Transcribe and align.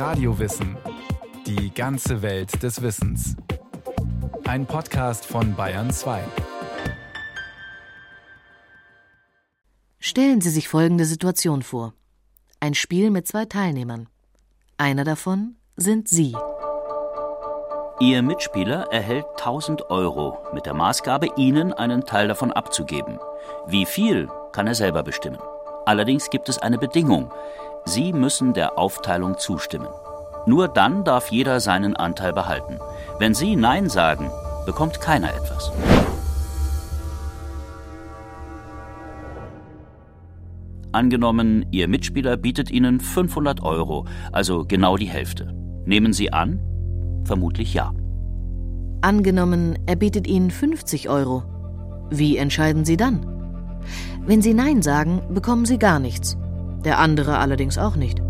Radiowissen. 0.00 0.78
Die 1.46 1.74
ganze 1.74 2.22
Welt 2.22 2.62
des 2.62 2.80
Wissens. 2.80 3.36
Ein 4.48 4.64
Podcast 4.64 5.26
von 5.26 5.54
Bayern 5.54 5.90
2. 5.90 6.22
Stellen 9.98 10.40
Sie 10.40 10.48
sich 10.48 10.68
folgende 10.68 11.04
Situation 11.04 11.60
vor. 11.60 11.92
Ein 12.60 12.72
Spiel 12.72 13.10
mit 13.10 13.28
zwei 13.28 13.44
Teilnehmern. 13.44 14.08
Einer 14.78 15.04
davon 15.04 15.56
sind 15.76 16.08
Sie. 16.08 16.34
Ihr 18.00 18.22
Mitspieler 18.22 18.90
erhält 18.90 19.26
1000 19.36 19.90
Euro 19.90 20.38
mit 20.54 20.64
der 20.64 20.72
Maßgabe, 20.72 21.28
Ihnen 21.36 21.74
einen 21.74 22.06
Teil 22.06 22.26
davon 22.26 22.52
abzugeben. 22.52 23.18
Wie 23.66 23.84
viel 23.84 24.30
kann 24.52 24.66
er 24.66 24.74
selber 24.74 25.02
bestimmen. 25.02 25.40
Allerdings 25.84 26.30
gibt 26.30 26.48
es 26.48 26.58
eine 26.58 26.78
Bedingung. 26.78 27.30
Sie 27.84 28.12
müssen 28.12 28.52
der 28.52 28.78
Aufteilung 28.78 29.38
zustimmen. 29.38 29.88
Nur 30.46 30.68
dann 30.68 31.04
darf 31.04 31.30
jeder 31.30 31.60
seinen 31.60 31.96
Anteil 31.96 32.32
behalten. 32.32 32.78
Wenn 33.18 33.34
Sie 33.34 33.56
Nein 33.56 33.88
sagen, 33.88 34.30
bekommt 34.66 35.00
keiner 35.00 35.28
etwas. 35.34 35.72
Angenommen, 40.92 41.66
Ihr 41.70 41.86
Mitspieler 41.86 42.36
bietet 42.36 42.70
Ihnen 42.70 43.00
500 43.00 43.62
Euro, 43.62 44.06
also 44.32 44.64
genau 44.64 44.96
die 44.96 45.06
Hälfte. 45.06 45.54
Nehmen 45.84 46.12
Sie 46.12 46.32
an? 46.32 46.60
Vermutlich 47.24 47.74
ja. 47.74 47.92
Angenommen, 49.02 49.78
er 49.86 49.96
bietet 49.96 50.26
Ihnen 50.26 50.50
50 50.50 51.08
Euro. 51.08 51.44
Wie 52.10 52.36
entscheiden 52.36 52.84
Sie 52.84 52.96
dann? 52.96 53.24
Wenn 54.26 54.42
Sie 54.42 54.52
Nein 54.52 54.82
sagen, 54.82 55.22
bekommen 55.32 55.64
Sie 55.64 55.78
gar 55.78 56.00
nichts. 56.00 56.36
Der 56.84 56.98
andere 56.98 57.38
allerdings 57.38 57.78
auch 57.78 57.96
nicht. 57.96 58.20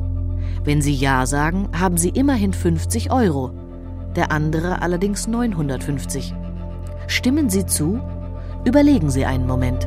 Wenn 0.64 0.82
Sie 0.82 0.95
Ja 0.95 1.27
sagen, 1.27 1.68
haben 1.78 1.96
Sie 1.96 2.10
immerhin 2.10 2.52
50 2.52 3.10
Euro. 3.10 3.52
Der 4.16 4.32
andere 4.32 4.82
allerdings 4.82 5.26
950. 5.26 6.34
Stimmen 7.07 7.48
Sie 7.48 7.65
zu? 7.65 8.01
Überlegen 8.65 9.10
Sie 9.10 9.24
einen 9.24 9.46
Moment. 9.46 9.87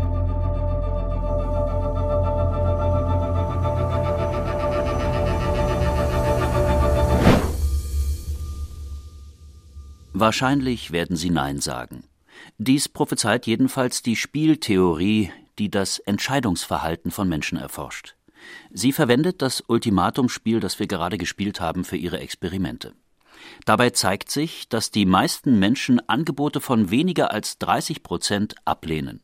Wahrscheinlich 10.14 10.92
werden 10.92 11.18
Sie 11.18 11.30
Nein 11.30 11.60
sagen. 11.60 12.04
Dies 12.58 12.88
prophezeit 12.88 13.46
jedenfalls 13.46 14.04
die 14.04 14.16
Spieltheorie, 14.16 15.32
die 15.60 15.70
das 15.70 16.00
Entscheidungsverhalten 16.00 17.12
von 17.12 17.28
Menschen 17.28 17.58
erforscht. 17.58 18.16
Sie 18.72 18.92
verwendet 18.92 19.42
das 19.42 19.64
Ultimatumspiel, 19.68 20.60
das 20.60 20.80
wir 20.80 20.88
gerade 20.88 21.18
gespielt 21.18 21.60
haben, 21.60 21.84
für 21.84 21.98
ihre 21.98 22.20
Experimente. 22.20 22.94
Dabei 23.66 23.90
zeigt 23.90 24.32
sich, 24.32 24.70
dass 24.70 24.92
die 24.92 25.06
meisten 25.06 25.60
Menschen 25.60 26.08
Angebote 26.08 26.62
von 26.62 26.90
weniger 26.90 27.32
als 27.32 27.58
30 27.60 28.04
Prozent 28.04 28.56
ablehnen. 28.66 29.22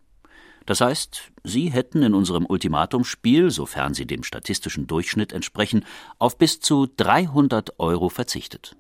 Das 0.66 0.82
heißt, 0.82 1.32
sie 1.44 1.72
hätten 1.72 2.04
in 2.04 2.14
unserem 2.14 2.46
Ultimatumspiel, 2.46 3.50
sofern 3.50 3.96
sie 3.96 4.06
dem 4.06 4.24
statistischen 4.24 4.86
Durchschnitt 4.86 5.34
entsprechen, 5.34 5.84
auf 6.20 6.38
bis 6.38 6.60
zu 6.60 6.88
300 6.96 7.80
Euro 7.80 8.10
verzichtet. 8.10 8.76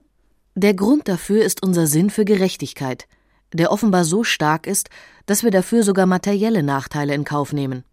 Der 0.55 0.73
Grund 0.73 1.07
dafür 1.07 1.43
ist 1.43 1.63
unser 1.63 1.87
Sinn 1.87 2.09
für 2.09 2.25
Gerechtigkeit, 2.25 3.07
der 3.53 3.71
offenbar 3.71 4.03
so 4.03 4.23
stark 4.23 4.67
ist, 4.67 4.89
dass 5.25 5.43
wir 5.43 5.51
dafür 5.51 5.83
sogar 5.83 6.05
materielle 6.05 6.63
Nachteile 6.63 7.15
in 7.15 7.23
Kauf 7.23 7.53
nehmen. 7.53 7.83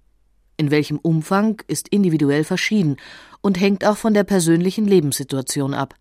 In 0.56 0.70
welchem 0.70 0.98
Umfang 0.98 1.62
ist 1.66 1.88
individuell 1.88 2.44
verschieden 2.44 2.96
und 3.40 3.60
hängt 3.60 3.84
auch 3.84 3.96
von 3.96 4.14
der 4.14 4.24
persönlichen 4.24 4.86
Lebenssituation 4.86 5.74
ab. 5.74 5.94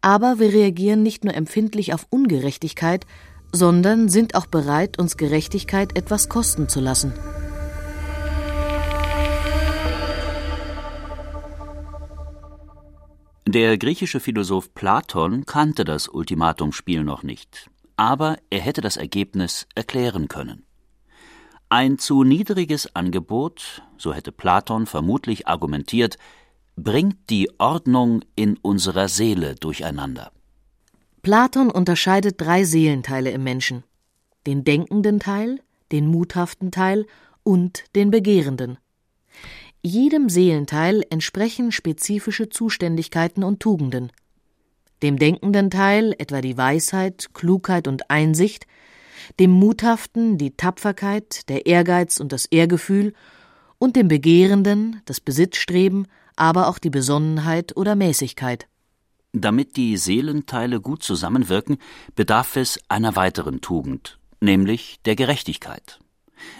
Aber 0.00 0.38
wir 0.38 0.52
reagieren 0.52 1.02
nicht 1.02 1.24
nur 1.24 1.34
empfindlich 1.34 1.92
auf 1.92 2.06
Ungerechtigkeit, 2.10 3.04
sondern 3.52 4.08
sind 4.08 4.34
auch 4.34 4.46
bereit, 4.46 4.98
uns 4.98 5.16
Gerechtigkeit 5.16 5.96
etwas 5.96 6.28
kosten 6.28 6.68
zu 6.68 6.80
lassen. 6.80 7.12
Der 13.46 13.78
griechische 13.78 14.20
Philosoph 14.20 14.74
Platon 14.74 15.46
kannte 15.46 15.84
das 15.84 16.08
Ultimatumspiel 16.08 17.02
noch 17.02 17.22
nicht 17.22 17.70
aber 17.98 18.38
er 18.48 18.60
hätte 18.60 18.80
das 18.80 18.96
Ergebnis 18.96 19.66
erklären 19.74 20.28
können. 20.28 20.67
Ein 21.70 21.98
zu 21.98 22.24
niedriges 22.24 22.94
Angebot, 22.94 23.82
so 23.98 24.14
hätte 24.14 24.32
Platon 24.32 24.86
vermutlich 24.86 25.46
argumentiert, 25.46 26.16
bringt 26.76 27.28
die 27.28 27.50
Ordnung 27.58 28.22
in 28.36 28.56
unserer 28.56 29.08
Seele 29.08 29.54
durcheinander. 29.54 30.32
Platon 31.22 31.70
unterscheidet 31.70 32.40
drei 32.40 32.64
Seelenteile 32.64 33.30
im 33.30 33.42
Menschen 33.42 33.84
den 34.46 34.64
denkenden 34.64 35.20
Teil, 35.20 35.60
den 35.92 36.06
muthaften 36.06 36.70
Teil 36.70 37.06
und 37.42 37.84
den 37.94 38.10
begehrenden. 38.10 38.78
Jedem 39.82 40.30
Seelenteil 40.30 41.02
entsprechen 41.10 41.70
spezifische 41.70 42.48
Zuständigkeiten 42.48 43.44
und 43.44 43.60
Tugenden 43.60 44.10
dem 45.02 45.18
denkenden 45.18 45.70
Teil 45.70 46.14
etwa 46.18 46.40
die 46.40 46.56
Weisheit, 46.56 47.28
Klugheit 47.32 47.86
und 47.86 48.10
Einsicht, 48.10 48.66
dem 49.38 49.50
Muthaften 49.50 50.38
die 50.38 50.56
Tapferkeit, 50.56 51.48
der 51.48 51.66
Ehrgeiz 51.66 52.18
und 52.20 52.32
das 52.32 52.46
Ehrgefühl 52.46 53.14
und 53.78 53.96
dem 53.96 54.08
Begehrenden 54.08 55.02
das 55.04 55.20
Besitzstreben, 55.20 56.06
aber 56.36 56.68
auch 56.68 56.78
die 56.78 56.90
Besonnenheit 56.90 57.76
oder 57.76 57.94
Mäßigkeit. 57.96 58.68
Damit 59.32 59.76
die 59.76 59.96
Seelenteile 59.96 60.80
gut 60.80 61.02
zusammenwirken, 61.02 61.78
bedarf 62.14 62.56
es 62.56 62.80
einer 62.88 63.14
weiteren 63.14 63.60
Tugend, 63.60 64.18
nämlich 64.40 65.00
der 65.04 65.16
Gerechtigkeit. 65.16 65.98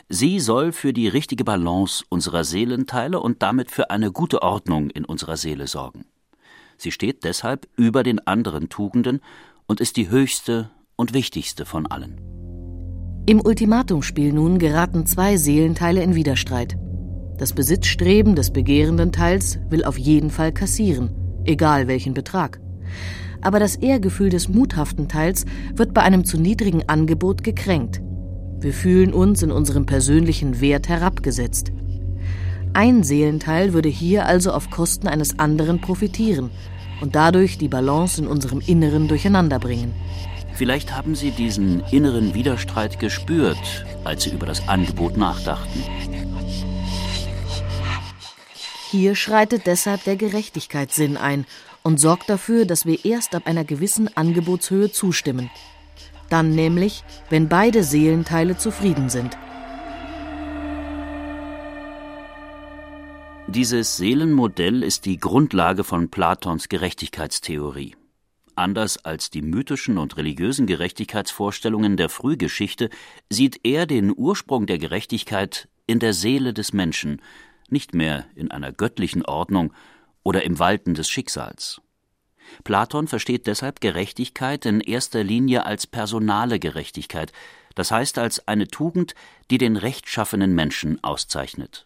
Sie 0.09 0.41
soll 0.41 0.73
für 0.73 0.93
die 0.93 1.09
richtige 1.09 1.45
Balance 1.45 2.05
unserer 2.09 2.45
Seelenteile 2.45 3.21
und 3.21 3.43
damit 3.43 3.71
für 3.71 3.91
eine 3.91 4.12
gute 4.12 4.43
Ordnung 4.43 4.91
in 4.91 5.05
unserer 5.05 5.37
Seele 5.37 5.67
sorgen. 5.67 6.05
Sie 6.77 6.93
steht 6.93 7.25
deshalb 7.25 7.69
über 7.77 8.03
den 8.03 8.25
anderen 8.27 8.69
Tugenden 8.69 9.21
und 9.67 9.81
ist 9.81 9.97
die 9.97 10.11
höchste 10.11 10.71
und 10.97 11.12
wichtigste 11.12 11.65
von 11.65 11.87
allen. 11.87 12.38
Im 13.28 13.43
Ultimatumspiel 13.44 14.33
nun 14.33 14.59
geraten 14.59 15.05
zwei 15.05 15.37
Seelenteile 15.37 16.03
in 16.03 16.15
Widerstreit. 16.15 16.78
Das 17.37 17.53
Besitzstreben 17.53 18.34
des 18.34 18.50
begehrenden 18.50 19.12
Teils 19.12 19.59
will 19.69 19.84
auf 19.84 19.99
jeden 19.99 20.31
Fall 20.31 20.50
kassieren, 20.50 21.11
egal 21.44 21.88
welchen 21.88 22.15
Betrag. 22.15 22.59
Aber 23.43 23.61
das 23.61 23.77
Ehrgefühl 23.77 24.31
des 24.31 24.49
muthaften 24.49 25.09
Teils 25.09 25.44
wird 25.75 25.93
bei 25.93 26.00
einem 26.00 26.25
zu 26.25 26.41
niedrigen 26.41 26.88
Angebot 26.88 27.44
gekränkt. 27.44 28.00
Wir 28.61 28.72
fühlen 28.72 29.12
uns 29.12 29.43
in 29.43 29.50
unserem 29.50 29.84
persönlichen 29.84 30.62
Wert 30.62 30.88
herabgesetzt. 30.88 31.71
Ein 32.72 33.03
Seelenteil 33.03 33.75
würde 33.75 33.91
hier 33.91 34.25
also 34.25 34.53
auf 34.53 34.71
Kosten 34.71 35.06
eines 35.06 35.38
anderen 35.38 35.83
profitieren 35.83 36.49
und 37.03 37.15
dadurch 37.15 37.59
die 37.59 37.69
Balance 37.69 38.22
in 38.22 38.27
unserem 38.27 38.61
Inneren 38.61 39.06
durcheinander 39.06 39.59
bringen. 39.59 39.93
Vielleicht 40.58 40.92
haben 40.92 41.14
Sie 41.14 41.30
diesen 41.30 41.84
inneren 41.92 42.34
Widerstreit 42.34 42.98
gespürt, 42.98 43.86
als 44.02 44.24
Sie 44.24 44.30
über 44.30 44.44
das 44.44 44.69
Angebot 44.69 45.16
nachdachten. 45.16 45.84
Hier 48.91 49.14
schreitet 49.14 49.69
deshalb 49.69 50.02
der 50.02 50.16
Gerechtigkeitssinn 50.16 51.16
ein 51.16 51.46
und 51.84 52.00
sorgt 52.00 52.28
dafür, 52.28 52.64
dass 52.64 52.86
wir 52.86 53.04
erst 53.04 53.36
ab 53.36 53.44
einer 53.46 53.62
gewissen 53.62 54.10
Angebotshöhe 54.16 54.91
zustimmen. 54.91 55.48
Dann 56.28 56.56
nämlich, 56.56 57.04
wenn 57.30 57.48
beide 57.48 57.84
Seelenteile 57.84 58.56
zufrieden 58.56 59.10
sind. 59.10 59.38
Dieses 63.46 63.96
Seelenmodell 63.96 64.82
ist 64.82 65.06
die 65.06 65.19
Grundlage 65.19 65.84
von 65.84 66.10
Platons 66.10 66.69
Gerechtigkeitstheorie. 66.69 67.94
Anders 68.58 69.05
als 69.05 69.31
die 69.31 69.40
mythischen 69.40 69.99
und 69.99 70.16
religiösen 70.16 70.66
Gerechtigkeitsvorstellungen 70.66 71.96
der 71.96 72.08
Frühgeschichte 72.08 72.90
sieht 73.31 73.60
er 73.62 73.87
den 73.87 74.12
Ursprung 74.16 74.66
der 74.66 74.78
Gerechtigkeit 74.78 75.69
in 75.87 76.00
der 76.00 76.12
Seele 76.12 76.52
des 76.52 76.72
Menschen, 76.72 77.22
nicht 77.70 77.94
mehr 77.94 78.26
in 78.34 78.50
einer 78.50 78.72
göttlichen 78.72 79.25
Ordnung 79.25 79.72
oder 80.25 80.43
im 80.43 80.58
Walten 80.58 80.94
des 80.94 81.08
Schicksals. 81.08 81.81
Platon 82.64 83.06
versteht 83.06 83.46
deshalb 83.46 83.81
Gerechtigkeit 83.81 84.66
in 84.66 84.81
erster 84.81 85.22
Linie 85.22 85.64
als 85.64 85.87
personale 85.87 86.58
Gerechtigkeit, 86.58 87.32
das 87.76 87.93
heißt 87.93 88.19
als 88.19 88.49
eine 88.49 88.66
Tugend, 88.66 89.14
die 89.52 89.58
den 89.58 89.76
rechtschaffenen 89.76 90.52
Menschen 90.52 91.02
auszeichnet. 91.04 91.84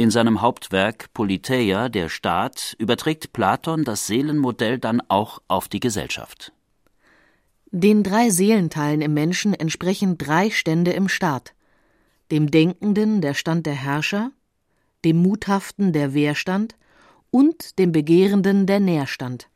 In 0.00 0.12
seinem 0.12 0.42
Hauptwerk 0.42 1.12
Politeia, 1.12 1.88
der 1.88 2.08
Staat, 2.08 2.76
überträgt 2.78 3.32
Platon 3.32 3.82
das 3.82 4.06
Seelenmodell 4.06 4.78
dann 4.78 5.02
auch 5.08 5.42
auf 5.48 5.66
die 5.66 5.80
Gesellschaft. 5.80 6.52
Den 7.72 8.04
drei 8.04 8.30
Seelenteilen 8.30 9.00
im 9.00 9.12
Menschen 9.12 9.54
entsprechen 9.54 10.16
drei 10.16 10.50
Stände 10.50 10.92
im 10.92 11.08
Staat. 11.08 11.52
Dem 12.30 12.48
Denkenden 12.48 13.20
der 13.20 13.34
Stand 13.34 13.66
der 13.66 13.74
Herrscher, 13.74 14.30
dem 15.04 15.16
Muthaften 15.16 15.92
der 15.92 16.14
Wehrstand 16.14 16.76
und 17.32 17.80
dem 17.80 17.90
Begehrenden 17.90 18.66
der 18.66 18.78
Nährstand. 18.78 19.48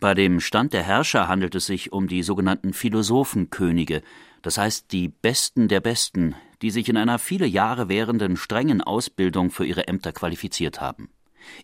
Bei 0.00 0.14
dem 0.14 0.40
Stand 0.40 0.72
der 0.72 0.82
Herrscher 0.82 1.28
handelt 1.28 1.54
es 1.54 1.66
sich 1.66 1.92
um 1.92 2.08
die 2.08 2.22
sogenannten 2.22 2.72
Philosophenkönige, 2.72 4.00
das 4.40 4.56
heißt 4.56 4.92
die 4.92 5.08
Besten 5.08 5.68
der 5.68 5.80
Besten, 5.80 6.34
die 6.62 6.70
sich 6.70 6.88
in 6.88 6.96
einer 6.96 7.18
viele 7.18 7.46
Jahre 7.46 7.88
währenden 7.88 8.36
strengen 8.36 8.80
Ausbildung 8.80 9.50
für 9.50 9.64
ihre 9.64 9.88
Ämter 9.88 10.12
qualifiziert 10.12 10.80
haben. 10.80 11.10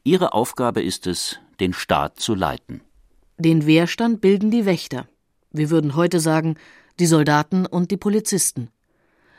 Ihre 0.04 0.32
Aufgabe 0.32 0.82
ist 0.82 1.06
es, 1.06 1.38
den 1.60 1.72
Staat 1.72 2.20
zu 2.20 2.34
leiten. 2.34 2.82
Den 3.38 3.66
Wehrstand 3.66 4.20
bilden 4.20 4.50
die 4.50 4.66
Wächter. 4.66 5.08
Wir 5.50 5.70
würden 5.70 5.96
heute 5.96 6.20
sagen, 6.20 6.56
die 6.98 7.06
Soldaten 7.06 7.66
und 7.66 7.90
die 7.90 7.96
Polizisten. 7.96 8.68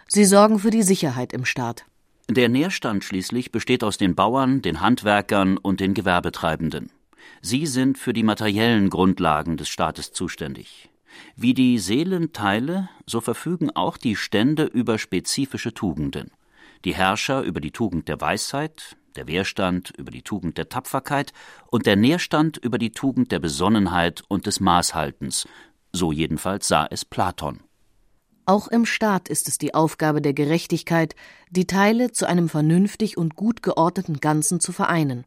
Sie 0.08 0.26
sorgen 0.26 0.60
für 0.60 0.72
die 0.72 0.84
Sicherheit 0.84 1.34
im 1.34 1.46
Staat. 1.46 1.86
Der 2.30 2.50
Nährstand 2.50 3.04
schließlich 3.04 3.52
besteht 3.52 3.84
aus 3.84 3.98
den 3.98 4.16
Bauern, 4.16 4.62
den 4.62 4.82
Handwerkern 4.82 5.58
und 5.58 5.80
den 5.80 5.94
Gewerbetreibenden. 5.94 6.92
Sie 7.42 7.66
sind 7.66 7.98
für 7.98 8.14
die 8.14 8.24
materiellen 8.24 8.90
Grundlagen 8.90 9.58
des 9.58 9.70
Staates 9.70 10.12
zuständig. 10.12 10.91
Wie 11.36 11.54
die 11.54 11.80
Seelenteile, 11.80 12.90
so 13.06 13.22
verfügen 13.22 13.70
auch 13.72 13.98
die 13.98 14.16
Stände 14.16 14.64
über 14.64 14.98
spezifische 14.98 15.74
Tugenden. 15.74 16.32
Die 16.86 16.96
Herrscher 16.96 17.42
über 17.42 17.62
die 17.62 17.72
Tugend 17.72 18.08
der 18.08 18.22
Weisheit, 18.22 18.98
der 19.16 19.28
Wehrstand 19.28 19.92
über 19.98 20.12
die 20.12 20.22
Tugend 20.22 20.58
der 20.58 20.70
Tapferkeit 20.70 21.34
und 21.68 21.86
der 21.86 21.96
Nährstand 21.96 22.58
über 22.58 22.78
die 22.78 22.92
Tugend 22.92 23.32
der 23.32 23.40
Besonnenheit 23.40 24.24
und 24.28 24.46
des 24.46 24.60
Maßhaltens, 24.60 25.48
so 25.92 26.12
jedenfalls 26.12 26.68
sah 26.68 26.88
es 26.90 27.06
Platon. 27.06 27.60
Auch 28.46 28.68
im 28.68 28.86
Staat 28.86 29.30
ist 29.30 29.48
es 29.48 29.58
die 29.58 29.74
Aufgabe 29.74 30.22
der 30.22 30.34
Gerechtigkeit, 30.34 31.16
die 31.52 31.68
Teile 31.68 32.12
zu 32.12 32.28
einem 32.28 32.50
vernünftig 32.50 33.18
und 33.18 33.36
gut 33.36 33.62
geordneten 33.62 34.20
Ganzen 34.20 34.60
zu 34.60 34.72
vereinen. 34.72 35.26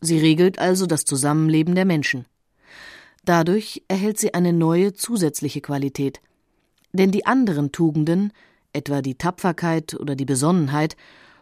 Sie 0.00 0.18
regelt 0.18 0.58
also 0.58 0.86
das 0.86 1.04
Zusammenleben 1.04 1.74
der 1.74 1.84
Menschen. 1.84 2.26
Dadurch 3.24 3.82
erhält 3.88 4.18
sie 4.18 4.34
eine 4.34 4.52
neue 4.52 4.92
zusätzliche 4.92 5.60
Qualität. 5.60 6.20
Denn 6.92 7.10
die 7.10 7.26
anderen 7.26 7.72
Tugenden, 7.72 8.32
etwa 8.72 9.02
die 9.02 9.16
Tapferkeit 9.16 9.94
oder 9.94 10.16
die 10.16 10.24
Besonnenheit, 10.24 10.96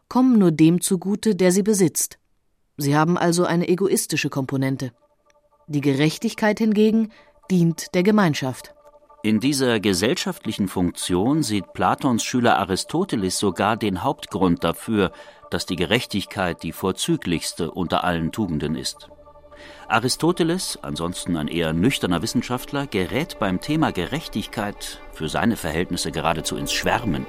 kommen 0.09 0.39
nur 0.39 0.51
dem 0.51 0.81
zugute, 0.81 1.35
der 1.35 1.53
sie 1.53 1.63
besitzt. 1.63 2.19
Sie 2.77 2.97
haben 2.97 3.19
also 3.19 3.45
eine 3.45 3.69
egoistische 3.69 4.31
Komponente. 4.31 4.93
Die 5.67 5.81
Gerechtigkeit 5.81 6.59
hingegen 6.59 7.11
dient 7.51 7.95
der 7.95 8.03
Gemeinschaft. 8.03 8.75
In 9.23 9.41
dieser 9.41 9.81
gesellschaftlichen 9.81 10.69
Funktion 10.69 11.43
sieht 11.43 11.73
Platons 11.73 12.23
Schüler 12.23 12.59
Aristoteles 12.59 13.39
sogar 13.39 13.77
den 13.77 14.05
Hauptgrund 14.05 14.63
dafür, 14.63 15.13
dass 15.51 15.67
die 15.67 15.77
Gerechtigkeit 15.77 16.63
die 16.63 16.73
vorzüglichste 16.73 17.71
unter 17.73 18.05
allen 18.05 18.31
Tugenden 18.31 18.77
ist. 18.77 19.11
Aristoteles, 19.89 20.79
ansonsten 20.83 21.37
ein 21.37 21.49
eher 21.49 21.73
nüchterner 21.73 22.23
Wissenschaftler, 22.23 22.87
gerät 22.87 23.39
beim 23.39 23.61
Thema 23.61 23.93
Gerechtigkeit 23.93 25.01
für 25.13 25.29
seine 25.29 25.57
Verhältnisse 25.57 26.13
geradezu 26.13 26.57
ins 26.57 26.73
Schwärmen. 26.73 27.27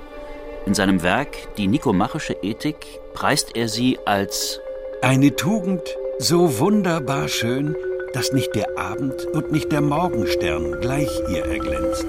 In 0.66 0.74
seinem 0.74 1.02
Werk 1.04 1.56
Die 1.58 1.68
Nikomachische 1.68 2.38
Ethik 2.42 2.86
preist 3.14 3.56
er 3.56 3.70
sie 3.70 3.98
als 4.06 4.60
eine 5.02 5.36
Tugend 5.36 5.82
so 6.20 6.60
wunderbar 6.60 7.28
schön, 7.30 7.76
dass 8.14 8.34
nicht 8.34 8.54
der 8.56 8.78
Abend 8.78 9.26
und 9.34 9.52
nicht 9.52 9.72
der 9.72 9.82
Morgenstern 9.82 10.80
gleich 10.82 11.10
ihr 11.30 11.46
erglänzt. 11.46 12.06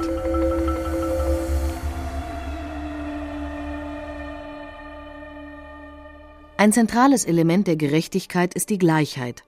Ein 6.57 6.73
zentrales 6.75 7.25
Element 7.25 7.67
der 7.69 7.77
Gerechtigkeit 7.77 8.53
ist 8.53 8.69
die 8.69 8.77
Gleichheit. 8.77 9.45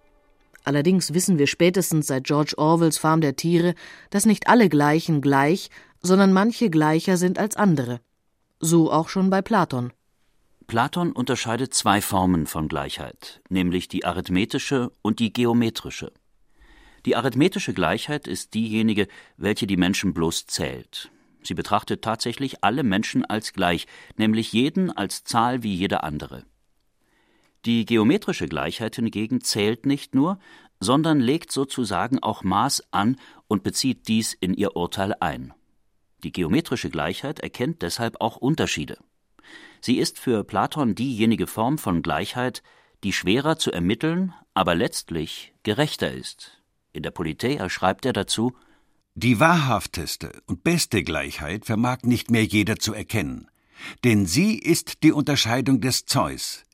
Allerdings 0.64 1.12
wissen 1.14 1.38
wir 1.38 1.46
spätestens 1.46 2.06
seit 2.06 2.24
George 2.24 2.54
Orwells 2.56 2.98
Farm 2.98 3.20
der 3.20 3.36
Tiere, 3.36 3.74
dass 4.10 4.26
nicht 4.26 4.48
alle 4.48 4.68
Gleichen 4.68 5.20
gleich, 5.20 5.70
sondern 6.00 6.32
manche 6.32 6.70
gleicher 6.70 7.16
sind 7.16 7.38
als 7.38 7.56
andere. 7.56 8.00
So 8.60 8.92
auch 8.92 9.08
schon 9.08 9.30
bei 9.30 9.42
Platon. 9.42 9.92
Platon 10.66 11.12
unterscheidet 11.12 11.74
zwei 11.74 12.00
Formen 12.00 12.46
von 12.46 12.68
Gleichheit, 12.68 13.42
nämlich 13.48 13.88
die 13.88 14.04
arithmetische 14.04 14.90
und 15.02 15.18
die 15.18 15.32
geometrische. 15.32 16.12
Die 17.04 17.16
arithmetische 17.16 17.74
Gleichheit 17.74 18.28
ist 18.28 18.54
diejenige, 18.54 19.08
welche 19.36 19.66
die 19.66 19.76
Menschen 19.76 20.14
bloß 20.14 20.46
zählt. 20.46 21.10
Sie 21.42 21.54
betrachtet 21.54 22.02
tatsächlich 22.02 22.62
alle 22.62 22.84
Menschen 22.84 23.24
als 23.24 23.52
gleich, 23.52 23.86
nämlich 24.16 24.52
jeden 24.52 24.96
als 24.96 25.24
Zahl 25.24 25.64
wie 25.64 25.74
jeder 25.74 26.04
andere. 26.04 26.44
Die 27.64 27.84
geometrische 27.84 28.48
Gleichheit 28.48 28.96
hingegen 28.96 29.40
zählt 29.40 29.86
nicht 29.86 30.14
nur, 30.14 30.38
sondern 30.80 31.20
legt 31.20 31.52
sozusagen 31.52 32.18
auch 32.18 32.42
Maß 32.42 32.92
an 32.92 33.16
und 33.46 33.62
bezieht 33.62 34.08
dies 34.08 34.32
in 34.32 34.54
ihr 34.54 34.74
Urteil 34.74 35.14
ein. 35.20 35.54
Die 36.24 36.32
geometrische 36.32 36.90
Gleichheit 36.90 37.40
erkennt 37.40 37.82
deshalb 37.82 38.20
auch 38.20 38.36
Unterschiede. 38.36 38.98
Sie 39.80 39.98
ist 39.98 40.18
für 40.18 40.44
Platon 40.44 40.94
diejenige 40.94 41.46
Form 41.46 41.78
von 41.78 42.02
Gleichheit, 42.02 42.62
die 43.04 43.12
schwerer 43.12 43.58
zu 43.58 43.72
ermitteln, 43.72 44.32
aber 44.54 44.74
letztlich 44.74 45.54
gerechter 45.62 46.12
ist. 46.12 46.62
In 46.92 47.02
der 47.02 47.10
Politeia 47.10 47.68
schreibt 47.68 48.06
er 48.06 48.12
dazu 48.12 48.52
Die 49.14 49.40
wahrhafteste 49.40 50.42
und 50.46 50.62
beste 50.62 51.02
Gleichheit 51.02 51.64
vermag 51.64 51.98
nicht 52.02 52.30
mehr 52.30 52.44
jeder 52.44 52.76
zu 52.76 52.92
erkennen, 52.92 53.48
denn 54.04 54.26
sie 54.26 54.58
ist 54.58 55.02
die 55.02 55.12
Unterscheidung 55.12 55.80
des 55.80 56.06
Zeus, 56.06 56.64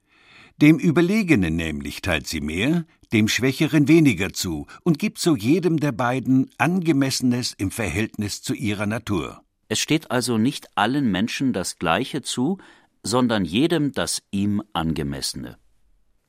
dem 0.60 0.78
Überlegenen 0.78 1.54
nämlich 1.54 2.02
teilt 2.02 2.26
sie 2.26 2.40
mehr, 2.40 2.84
dem 3.12 3.28
Schwächeren 3.28 3.88
weniger 3.88 4.32
zu 4.32 4.66
und 4.82 4.98
gibt 4.98 5.18
so 5.18 5.36
jedem 5.36 5.78
der 5.78 5.92
beiden 5.92 6.50
Angemessenes 6.58 7.54
im 7.56 7.70
Verhältnis 7.70 8.42
zu 8.42 8.54
ihrer 8.54 8.86
Natur. 8.86 9.42
Es 9.68 9.78
steht 9.78 10.10
also 10.10 10.36
nicht 10.36 10.66
allen 10.76 11.10
Menschen 11.10 11.52
das 11.52 11.78
Gleiche 11.78 12.22
zu, 12.22 12.58
sondern 13.02 13.44
jedem 13.44 13.92
das 13.92 14.22
ihm 14.30 14.62
angemessene. 14.72 15.58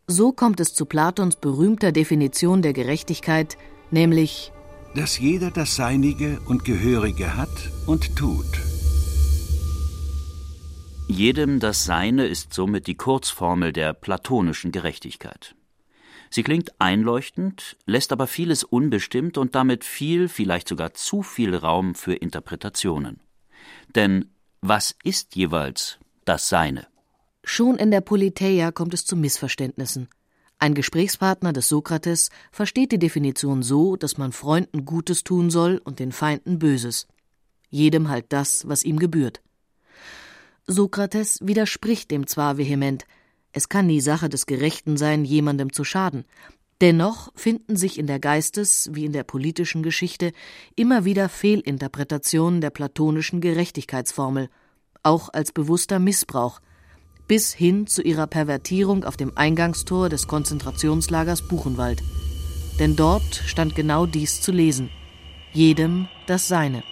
So 0.07 0.31
kommt 0.31 0.59
es 0.59 0.73
zu 0.73 0.85
Platons 0.85 1.35
berühmter 1.35 1.91
Definition 1.91 2.61
der 2.61 2.73
Gerechtigkeit, 2.73 3.57
nämlich 3.91 4.51
dass 4.95 5.19
jeder 5.19 5.51
das 5.51 5.75
Seinige 5.75 6.39
und 6.47 6.65
Gehörige 6.65 7.37
hat 7.37 7.71
und 7.85 8.15
tut. 8.15 8.68
Jedem 11.11 11.59
das 11.59 11.85
Seine 11.85 12.27
ist 12.27 12.53
somit 12.53 12.85
die 12.85 12.93
Kurzformel 12.93 13.73
der 13.73 13.93
platonischen 13.93 14.71
Gerechtigkeit. 14.71 15.55
Sie 16.29 16.43
klingt 16.43 16.79
einleuchtend, 16.79 17.77
lässt 17.87 18.11
aber 18.11 18.27
vieles 18.27 18.63
unbestimmt 18.63 19.39
und 19.39 19.55
damit 19.55 19.83
viel, 19.83 20.29
vielleicht 20.29 20.67
sogar 20.67 20.93
zu 20.93 21.23
viel 21.23 21.55
Raum 21.55 21.95
für 21.95 22.13
Interpretationen. 22.13 23.21
Denn 23.95 24.29
was 24.61 24.95
ist 25.03 25.35
jeweils 25.35 25.97
das 26.25 26.47
Seine? 26.47 26.85
Schon 27.43 27.77
in 27.77 27.89
der 27.89 28.01
Politeia 28.01 28.71
kommt 28.71 28.93
es 28.93 29.03
zu 29.03 29.15
Missverständnissen. 29.15 30.09
Ein 30.59 30.75
Gesprächspartner 30.75 31.53
des 31.53 31.69
Sokrates 31.69 32.29
versteht 32.51 32.91
die 32.91 32.99
Definition 32.99 33.63
so, 33.63 33.95
dass 33.95 34.19
man 34.19 34.31
Freunden 34.31 34.85
Gutes 34.85 35.23
tun 35.23 35.49
soll 35.49 35.81
und 35.83 35.97
den 35.97 36.11
Feinden 36.11 36.59
Böses. 36.59 37.07
Jedem 37.71 38.09
halt 38.09 38.27
das, 38.29 38.67
was 38.67 38.83
ihm 38.83 38.99
gebührt. 38.99 39.41
Sokrates 40.71 41.39
widerspricht 41.41 42.11
dem 42.11 42.27
zwar 42.27 42.59
vehement, 42.59 43.05
es 43.51 43.69
kann 43.69 43.87
nie 43.87 44.01
Sache 44.01 44.29
des 44.29 44.45
Gerechten 44.45 44.97
sein, 44.97 45.25
jemandem 45.25 45.73
zu 45.73 45.83
schaden. 45.83 46.25
Dennoch 46.79 47.31
finden 47.35 47.75
sich 47.75 47.97
in 47.97 48.05
der 48.05 48.19
Geistes- 48.19 48.87
wie 48.93 49.05
in 49.05 49.11
der 49.11 49.23
politischen 49.23 49.81
Geschichte 49.81 50.31
immer 50.75 51.05
wieder 51.05 51.27
Fehlinterpretationen 51.27 52.61
der 52.61 52.69
platonischen 52.69 53.41
Gerechtigkeitsformel, 53.41 54.49
auch 55.01 55.29
als 55.33 55.51
bewusster 55.51 55.97
Missbrauch, 55.97 56.59
bis 57.27 57.51
hin 57.51 57.87
zu 57.87 58.03
ihrer 58.03 58.27
Pervertierung 58.27 59.03
auf 59.05 59.17
dem 59.17 59.35
Eingangstor 59.35 60.07
des 60.07 60.27
Konzentrationslagers 60.27 61.47
Buchenwald. 61.47 62.03
Denn 62.77 62.95
dort 62.95 63.41
stand 63.47 63.75
genau 63.75 64.05
dies 64.05 64.39
zu 64.41 64.51
lesen: 64.51 64.91
jedem 65.51 66.07
das 66.27 66.47
Seine. 66.47 66.83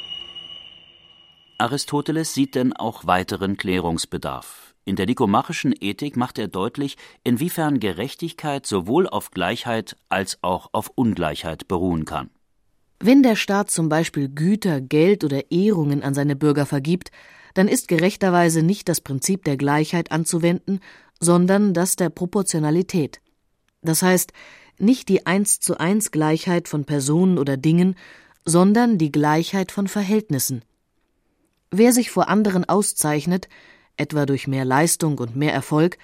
Aristoteles 1.58 2.34
sieht 2.34 2.56
denn 2.56 2.74
auch 2.74 3.08
weiteren 3.08 3.58
Klärungsbedarf. 3.58 4.76
In 4.86 4.96
der 4.96 5.06
nikomachischen 5.06 5.74
Ethik 5.78 6.16
macht 6.16 6.40
er 6.40 6.48
deutlich, 6.48 6.98
inwiefern 7.24 7.80
Gerechtigkeit 7.80 8.66
sowohl 8.66 9.08
auf 9.08 9.32
Gleichheit 9.32 9.98
als 10.08 10.38
auch 10.44 10.70
auf 10.72 10.92
Ungleichheit 10.96 11.68
beruhen 11.68 12.06
kann. 12.06 12.30
Wenn 13.00 13.22
der 13.22 13.36
Staat 13.36 13.70
zum 13.70 13.90
Beispiel 13.90 14.30
Güter, 14.30 14.82
Geld 14.82 15.24
oder 15.24 15.52
Ehrungen 15.52 16.04
an 16.04 16.14
seine 16.14 16.36
Bürger 16.36 16.66
vergibt, 16.66 17.12
dann 17.54 17.68
ist 17.68 17.88
gerechterweise 17.88 18.64
nicht 18.64 18.88
das 18.88 19.02
Prinzip 19.02 19.44
der 19.44 19.58
Gleichheit 19.58 20.12
anzuwenden, 20.12 20.80
sondern 21.20 21.74
das 21.74 21.96
der 21.96 22.10
Proportionalität. 22.10 23.20
Das 23.82 24.04
heißt, 24.04 24.32
nicht 24.80 25.10
die 25.10 25.26
eins 25.26 25.60
zu 25.60 25.80
eins 25.80 26.12
Gleichheit 26.12 26.68
von 26.68 26.86
Personen 26.86 27.38
oder 27.38 27.58
Dingen, 27.58 27.96
sondern 28.46 28.98
die 28.98 29.12
Gleichheit 29.12 29.72
von 29.72 29.88
Verhältnissen. 29.88 30.64
Wer 31.72 31.92
sich 31.92 32.12
vor 32.12 32.30
anderen 32.30 32.68
auszeichnet, 32.68 33.50
etwa 33.98 34.26
durch 34.26 34.48
mehr 34.48 34.66
Leistung 34.66 35.18
und 35.18 35.36
mehr 35.36 35.54
Erfolg, 35.54 35.98